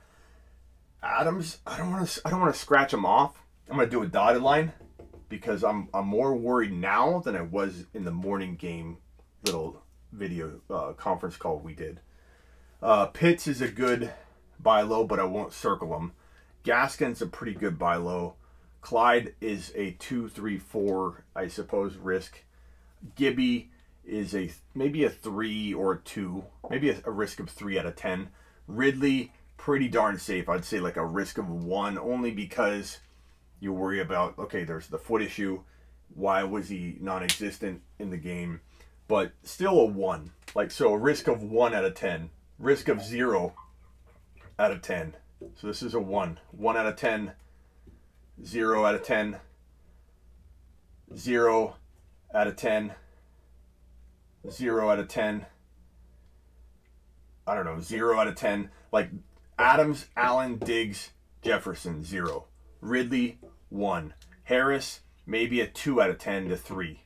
[1.02, 3.42] Adams, I don't want to I don't want to scratch him off.
[3.68, 4.72] I'm going to do a dotted line
[5.28, 8.98] because I'm I'm more worried now than I was in the morning game
[9.44, 9.82] little
[10.12, 12.00] video uh, conference call we did.
[12.82, 14.12] Uh, Pitts is a good
[14.60, 16.12] buy low, but I won't circle him.
[16.62, 18.34] Gaskin's a pretty good buy low.
[18.82, 22.42] Clyde is a two, three, four, I suppose, risk.
[23.14, 23.70] Gibby
[24.04, 27.86] is a maybe a three or a two, maybe a, a risk of three out
[27.86, 28.28] of ten.
[28.66, 30.48] Ridley, pretty darn safe.
[30.48, 32.98] I'd say like a risk of one, only because
[33.60, 35.62] you worry about okay, there's the foot issue.
[36.14, 38.60] Why was he non-existent in the game?
[39.06, 40.32] But still a one.
[40.56, 42.30] Like so, a risk of one out of ten.
[42.58, 43.54] Risk of zero
[44.58, 45.14] out of ten.
[45.60, 46.40] So this is a one.
[46.50, 47.32] One out of ten
[48.44, 49.38] 0 out of 10,
[51.16, 51.76] 0
[52.34, 52.94] out of 10,
[54.50, 55.46] 0 out of 10.
[57.46, 58.70] I don't know, 0 out of 10.
[58.92, 59.10] Like
[59.58, 61.10] Adams, Allen, Diggs,
[61.42, 62.46] Jefferson, 0.
[62.80, 64.14] Ridley, 1.
[64.44, 67.02] Harris, maybe a 2 out of 10 to 3.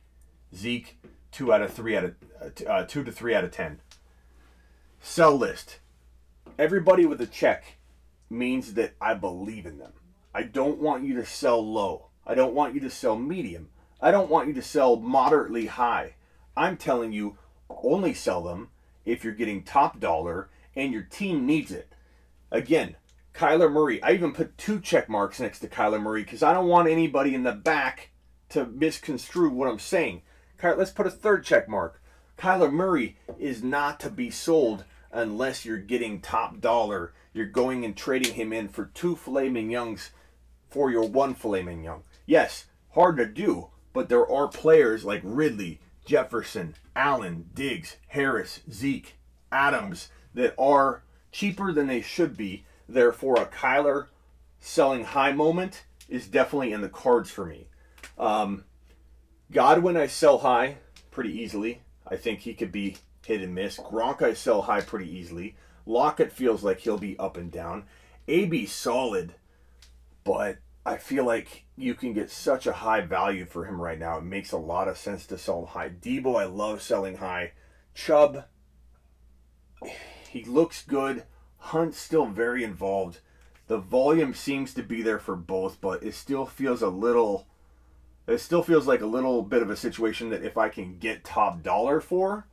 [0.55, 0.97] Zeke,
[1.31, 2.15] 2 out of 3 out of
[2.67, 3.81] uh, 2 to 3 out of 10.
[4.99, 5.79] Sell list.
[6.57, 7.77] Everybody with a check
[8.29, 9.93] means that I believe in them.
[10.37, 12.09] I don't want you to sell low.
[12.23, 13.69] I don't want you to sell medium.
[13.99, 16.13] I don't want you to sell moderately high.
[16.55, 17.39] I'm telling you,
[17.71, 18.69] only sell them
[19.03, 21.91] if you're getting top dollar and your team needs it.
[22.51, 22.97] Again,
[23.33, 23.99] Kyler Murray.
[24.03, 27.33] I even put two check marks next to Kyler Murray because I don't want anybody
[27.33, 28.11] in the back
[28.49, 30.21] to misconstrue what I'm saying.
[30.61, 31.99] Let's put a third check mark.
[32.37, 37.13] Kyler Murray is not to be sold unless you're getting top dollar.
[37.33, 40.11] You're going and trading him in for two filet mignons
[40.69, 42.03] for your one filet mignon.
[42.25, 49.17] Yes, hard to do, but there are players like Ridley, Jefferson, Allen, Diggs, Harris, Zeke,
[49.51, 52.65] Adams that are cheaper than they should be.
[52.87, 54.07] Therefore, a Kyler
[54.59, 57.67] selling high moment is definitely in the cards for me.
[58.17, 58.63] Um,
[59.51, 60.77] Godwin, I sell high
[61.11, 61.81] pretty easily.
[62.05, 63.77] I think he could be hit and miss.
[63.77, 65.55] Gronk, I sell high pretty easily.
[65.85, 67.85] Lockett feels like he'll be up and down.
[68.27, 69.35] AB solid
[70.27, 74.17] but I feel like you can get such a high value for him right now.
[74.17, 75.89] It makes a lot of sense to sell him high.
[75.89, 77.53] Deebo, I love selling high.
[77.93, 78.43] Chubb,
[80.29, 81.23] he looks good.
[81.57, 83.19] Hunt's still very involved.
[83.67, 87.47] The volume seems to be there for both, but it still feels a little.
[88.27, 91.23] It still feels like a little bit of a situation that if I can get
[91.23, 92.47] top dollar for,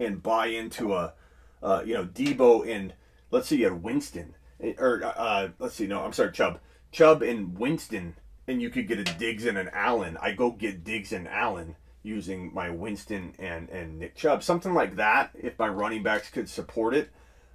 [0.00, 1.14] and buy into a,
[1.62, 2.94] uh, you know, Deebo and
[3.30, 4.34] let's see, a Winston
[4.78, 6.58] or uh, let's see, no, I'm sorry, Chubb
[6.92, 8.16] Chubb and Winston,
[8.46, 10.18] and you could get a Diggs and an Allen.
[10.20, 14.42] I go get Diggs and Allen using my Winston and, and Nick Chubb.
[14.42, 17.10] Something like that, if my running backs could support it.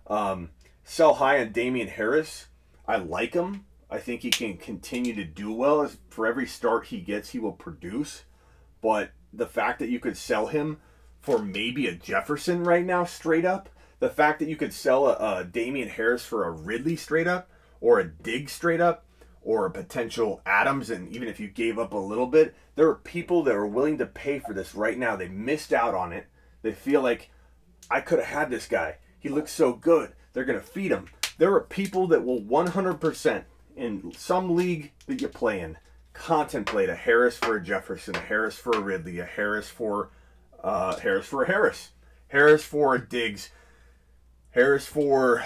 [0.08, 0.50] Um,
[0.84, 2.48] sell high on Damien Harris.
[2.88, 3.66] I like him.
[3.90, 5.82] I think he can continue to do well.
[5.82, 8.24] As for every start he gets, he will produce.
[8.82, 10.80] But the fact that you could sell him
[11.22, 13.70] for maybe a Jefferson right now, straight up,
[14.00, 17.50] the fact that you could sell a, a Damien Harris for a Ridley straight up,
[17.82, 19.06] or a Dig straight up,
[19.48, 22.96] or a potential Adams, and even if you gave up a little bit, there are
[22.96, 25.16] people that are willing to pay for this right now.
[25.16, 26.28] They missed out on it.
[26.64, 27.30] They feel like
[27.90, 28.98] I could have had this guy.
[29.18, 30.12] He looks so good.
[30.34, 31.08] They're going to feed him.
[31.38, 33.46] There are people that will 100%
[33.78, 35.78] in some league that you play in
[36.12, 40.10] contemplate a Harris for a Jefferson, a Harris for a Ridley, a Harris for
[40.62, 41.92] uh, Harris for a Harris,
[42.28, 43.52] Harris for a Diggs,
[44.50, 45.46] Harris for.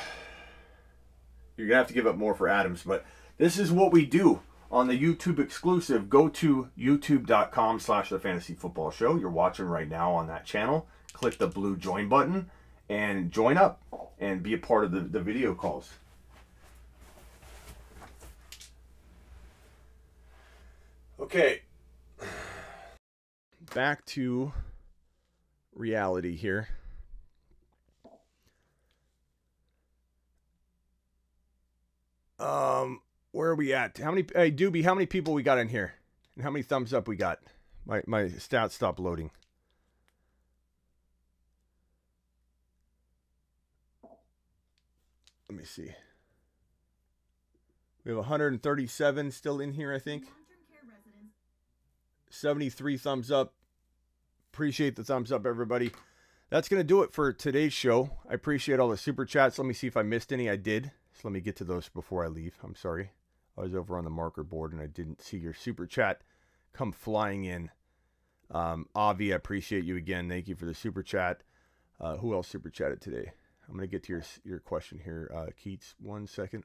[1.55, 3.05] You're gonna have to give up more for Adams, but
[3.41, 4.39] this is what we do
[4.71, 9.15] on the YouTube exclusive, go to youtube.com slash the fantasy football show.
[9.15, 10.87] You're watching right now on that channel.
[11.11, 12.51] Click the blue join button
[12.87, 13.81] and join up
[14.19, 15.89] and be a part of the, the video calls.
[21.19, 21.63] Okay.
[23.73, 24.53] Back to
[25.73, 26.67] reality here.
[32.37, 33.01] Um,
[33.31, 33.97] where are we at?
[33.97, 34.25] How many?
[34.33, 35.93] Hey, Doobie, how many people we got in here?
[36.35, 37.39] And how many thumbs up we got?
[37.85, 39.31] My my stats stopped loading.
[45.49, 45.91] Let me see.
[48.05, 50.23] We have 137 still in here, I think.
[52.29, 53.53] 73 thumbs up.
[54.53, 55.91] Appreciate the thumbs up, everybody.
[56.49, 58.11] That's going to do it for today's show.
[58.29, 59.59] I appreciate all the super chats.
[59.59, 60.49] Let me see if I missed any.
[60.49, 60.91] I did.
[61.13, 62.57] So let me get to those before I leave.
[62.63, 63.11] I'm sorry.
[63.61, 66.21] I was over on the marker board and I didn't see your super chat
[66.73, 67.69] come flying in.
[68.49, 70.27] Um, Avi, I appreciate you again.
[70.27, 71.43] Thank you for the super chat.
[71.99, 73.31] Uh, who else super chatted today?
[73.67, 75.93] I'm going to get to your your question here, uh, Keats.
[75.99, 76.63] One second.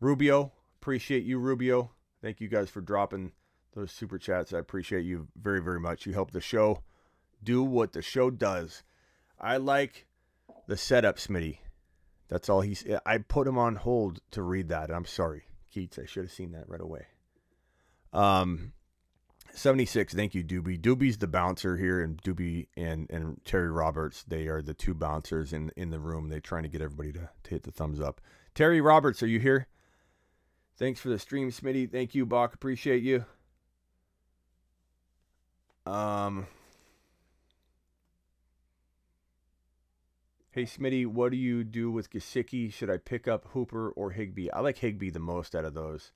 [0.00, 1.90] Rubio, appreciate you, Rubio.
[2.22, 3.32] Thank you guys for dropping
[3.74, 4.52] those super chats.
[4.52, 6.06] I appreciate you very, very much.
[6.06, 6.82] You help the show
[7.42, 8.84] do what the show does.
[9.40, 10.06] I like
[10.68, 11.58] the setup, Smitty.
[12.28, 12.84] That's all he's.
[13.04, 14.90] I put him on hold to read that.
[14.90, 15.98] I'm sorry, Keats.
[15.98, 17.06] I should have seen that right away.
[18.12, 18.72] Um,
[19.52, 20.14] 76.
[20.14, 20.80] Thank you, Doobie.
[20.80, 24.24] Doobie's the bouncer here, and Doobie and and Terry Roberts.
[24.26, 26.28] They are the two bouncers in in the room.
[26.28, 28.20] They're trying to get everybody to, to hit the thumbs up.
[28.54, 29.66] Terry Roberts, are you here?
[30.76, 31.90] Thanks for the stream, Smitty.
[31.90, 32.54] Thank you, Bach.
[32.54, 33.24] Appreciate you.
[35.86, 36.46] Um.
[40.58, 42.72] Hey Smitty, what do you do with Gesicki?
[42.72, 44.50] Should I pick up Hooper or Higbee?
[44.50, 46.10] I like Higbee the most out of those.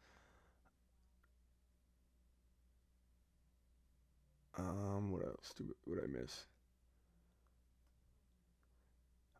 [4.58, 6.46] Um, what else do what I miss?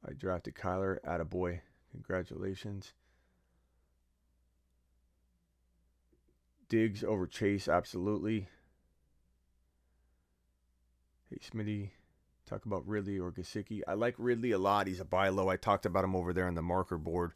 [0.09, 1.01] I drafted Kyler.
[1.01, 1.63] Attaboy.
[1.91, 2.93] Congratulations.
[6.69, 8.47] Diggs over Chase, absolutely.
[11.29, 11.91] Hey, Smitty,
[12.53, 13.81] talk about Ridley or Gesicki.
[13.89, 14.87] I like Ridley a lot.
[14.87, 15.49] He's a buy low.
[15.49, 17.33] I talked about him over there on the marker board.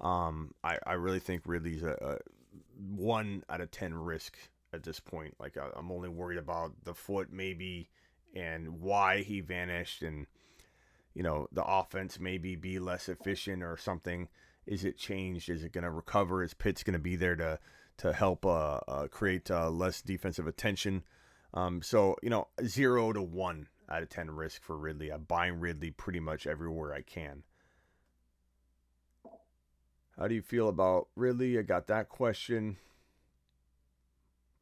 [0.00, 2.18] Um, I, I really think Ridley's a, a
[2.78, 4.36] one out of ten risk
[4.72, 5.34] at this point.
[5.38, 7.90] Like I, I'm only worried about the foot maybe
[8.34, 10.26] and why he vanished and
[11.14, 14.28] you know the offense maybe be less efficient or something.
[14.66, 15.50] Is it changed?
[15.50, 16.42] Is it going to recover?
[16.42, 17.58] Is Pitts going to be there to
[17.98, 21.04] to help uh, uh, create uh, less defensive attention?
[21.52, 25.10] Um, so you know zero to one out of ten risk for Ridley.
[25.10, 27.42] I'm buying Ridley pretty much everywhere I can.
[30.18, 31.58] How do you feel about Ridley?
[31.58, 32.76] I got that question.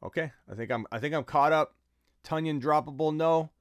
[0.01, 1.75] Okay, I think I'm I think I'm caught up.
[2.23, 3.15] Tonyan droppable?
[3.15, 3.51] No.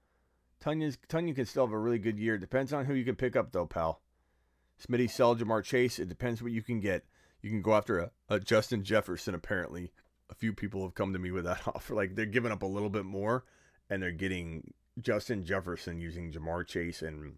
[0.64, 2.38] Tonyan's Tonyan can still have a really good year.
[2.38, 4.00] Depends on who you can pick up though, pal.
[4.80, 5.98] Smitty sell Ja'Marr Chase.
[5.98, 7.04] It depends what you can get.
[7.42, 9.34] You can go after a, a Justin Jefferson.
[9.34, 9.92] Apparently,
[10.30, 11.94] a few people have come to me with that offer.
[11.94, 13.44] Like they're giving up a little bit more,
[13.90, 17.34] and they're getting Justin Jefferson using Ja'Marr Chase and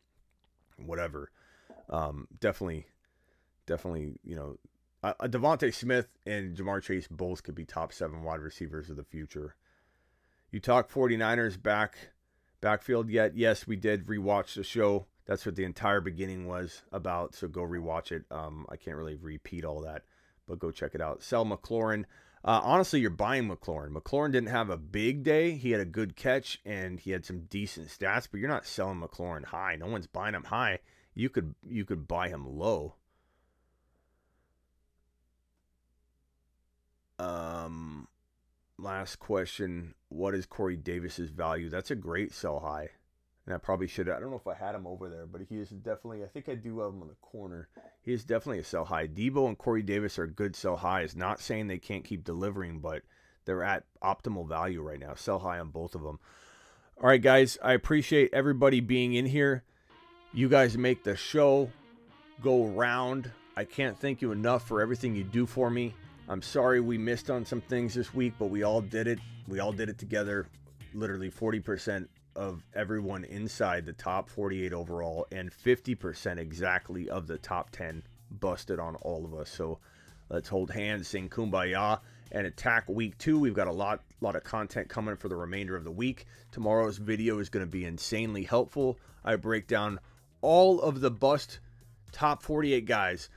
[0.77, 1.31] whatever.
[1.89, 2.87] Um, definitely,
[3.67, 4.59] definitely, you know,
[5.03, 9.05] uh, DeVonta Smith and Ja'Marr Chase both could be top seven wide receivers of the
[9.05, 9.55] future.
[10.51, 11.97] You talk 49ers back
[12.61, 13.37] backfield yet?
[13.37, 15.07] Yes, we did rewatch the show.
[15.27, 17.35] That's what the entire beginning was about.
[17.35, 18.25] So go rewatch it.
[18.31, 20.03] Um, I can't really repeat all that,
[20.47, 21.22] but go check it out.
[21.22, 22.05] Sell McLaurin.
[22.45, 23.91] Uh, honestly, you're buying McLaurin.
[23.92, 25.53] McLaurin didn't have a big day.
[25.53, 29.00] He had a good catch and he had some decent stats, but you're not selling
[29.00, 29.76] McLaurin high.
[29.76, 30.80] No one's buying him high.
[31.14, 32.96] You could you could buy him low.
[37.18, 38.08] Um,
[38.76, 41.71] last question: What is Corey Davis's value?
[41.71, 42.91] That's a great sell high,
[43.46, 44.08] and I probably should.
[44.08, 46.25] I don't know if I had him over there, but he is definitely.
[46.25, 47.68] I think I do have him on the corner.
[48.03, 49.07] He is definitely a sell high.
[49.07, 51.14] Deebo and Corey Davis are good sell highs.
[51.14, 53.03] Not saying they can't keep delivering, but
[53.45, 55.14] they're at optimal value right now.
[55.14, 56.18] Sell high on both of them.
[57.00, 57.58] All right, guys.
[57.62, 59.62] I appreciate everybody being in here.
[60.33, 61.71] You guys make the show
[62.42, 63.30] go round.
[63.57, 65.95] I can't thank you enough for everything you do for me.
[66.29, 69.18] I'm sorry we missed on some things this week, but we all did it.
[69.46, 70.46] We all did it together.
[70.95, 77.71] Literally 40% of everyone inside the top 48 overall, and 50% exactly of the top
[77.71, 79.51] 10 busted on all of us.
[79.51, 79.79] So
[80.29, 82.01] let's hold hands, sing kumbaya,
[82.33, 83.39] and attack week two.
[83.39, 86.27] We've got a lot, lot of content coming for the remainder of the week.
[86.51, 88.99] Tomorrow's video is going to be insanely helpful.
[89.25, 90.01] I break down
[90.41, 91.61] all of the bust
[92.13, 93.29] top 48 guys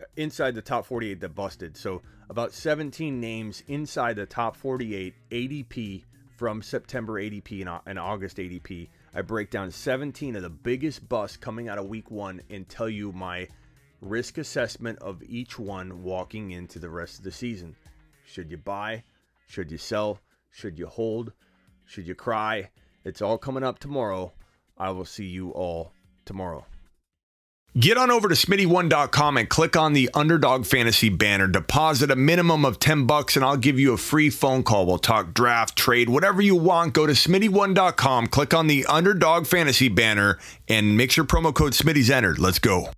[0.00, 1.76] uh, inside the top 48 that busted.
[1.76, 6.04] So about 17 names inside the top 48 ADP
[6.38, 8.88] from September ADP and, uh, and August ADP.
[9.12, 12.88] I break down 17 of the biggest busts coming out of week one and tell
[12.88, 13.48] you my
[14.00, 17.74] risk assessment of each one walking into the rest of the season.
[18.24, 19.02] Should you buy?
[19.48, 20.20] Should you sell?
[20.52, 21.32] Should you hold?
[21.86, 22.70] Should you cry?
[23.04, 24.32] It's all coming up tomorrow.
[24.76, 25.92] I will see you all
[26.24, 26.64] tomorrow.
[27.78, 31.46] Get on over to smitty1.com and click on the underdog fantasy banner.
[31.46, 34.84] Deposit a minimum of 10 bucks and I'll give you a free phone call.
[34.84, 36.92] We'll talk draft, trade, whatever you want.
[36.92, 42.10] Go to smitty1.com, click on the underdog fantasy banner and make sure promo code Smitty's
[42.10, 42.40] entered.
[42.40, 42.90] Let's go.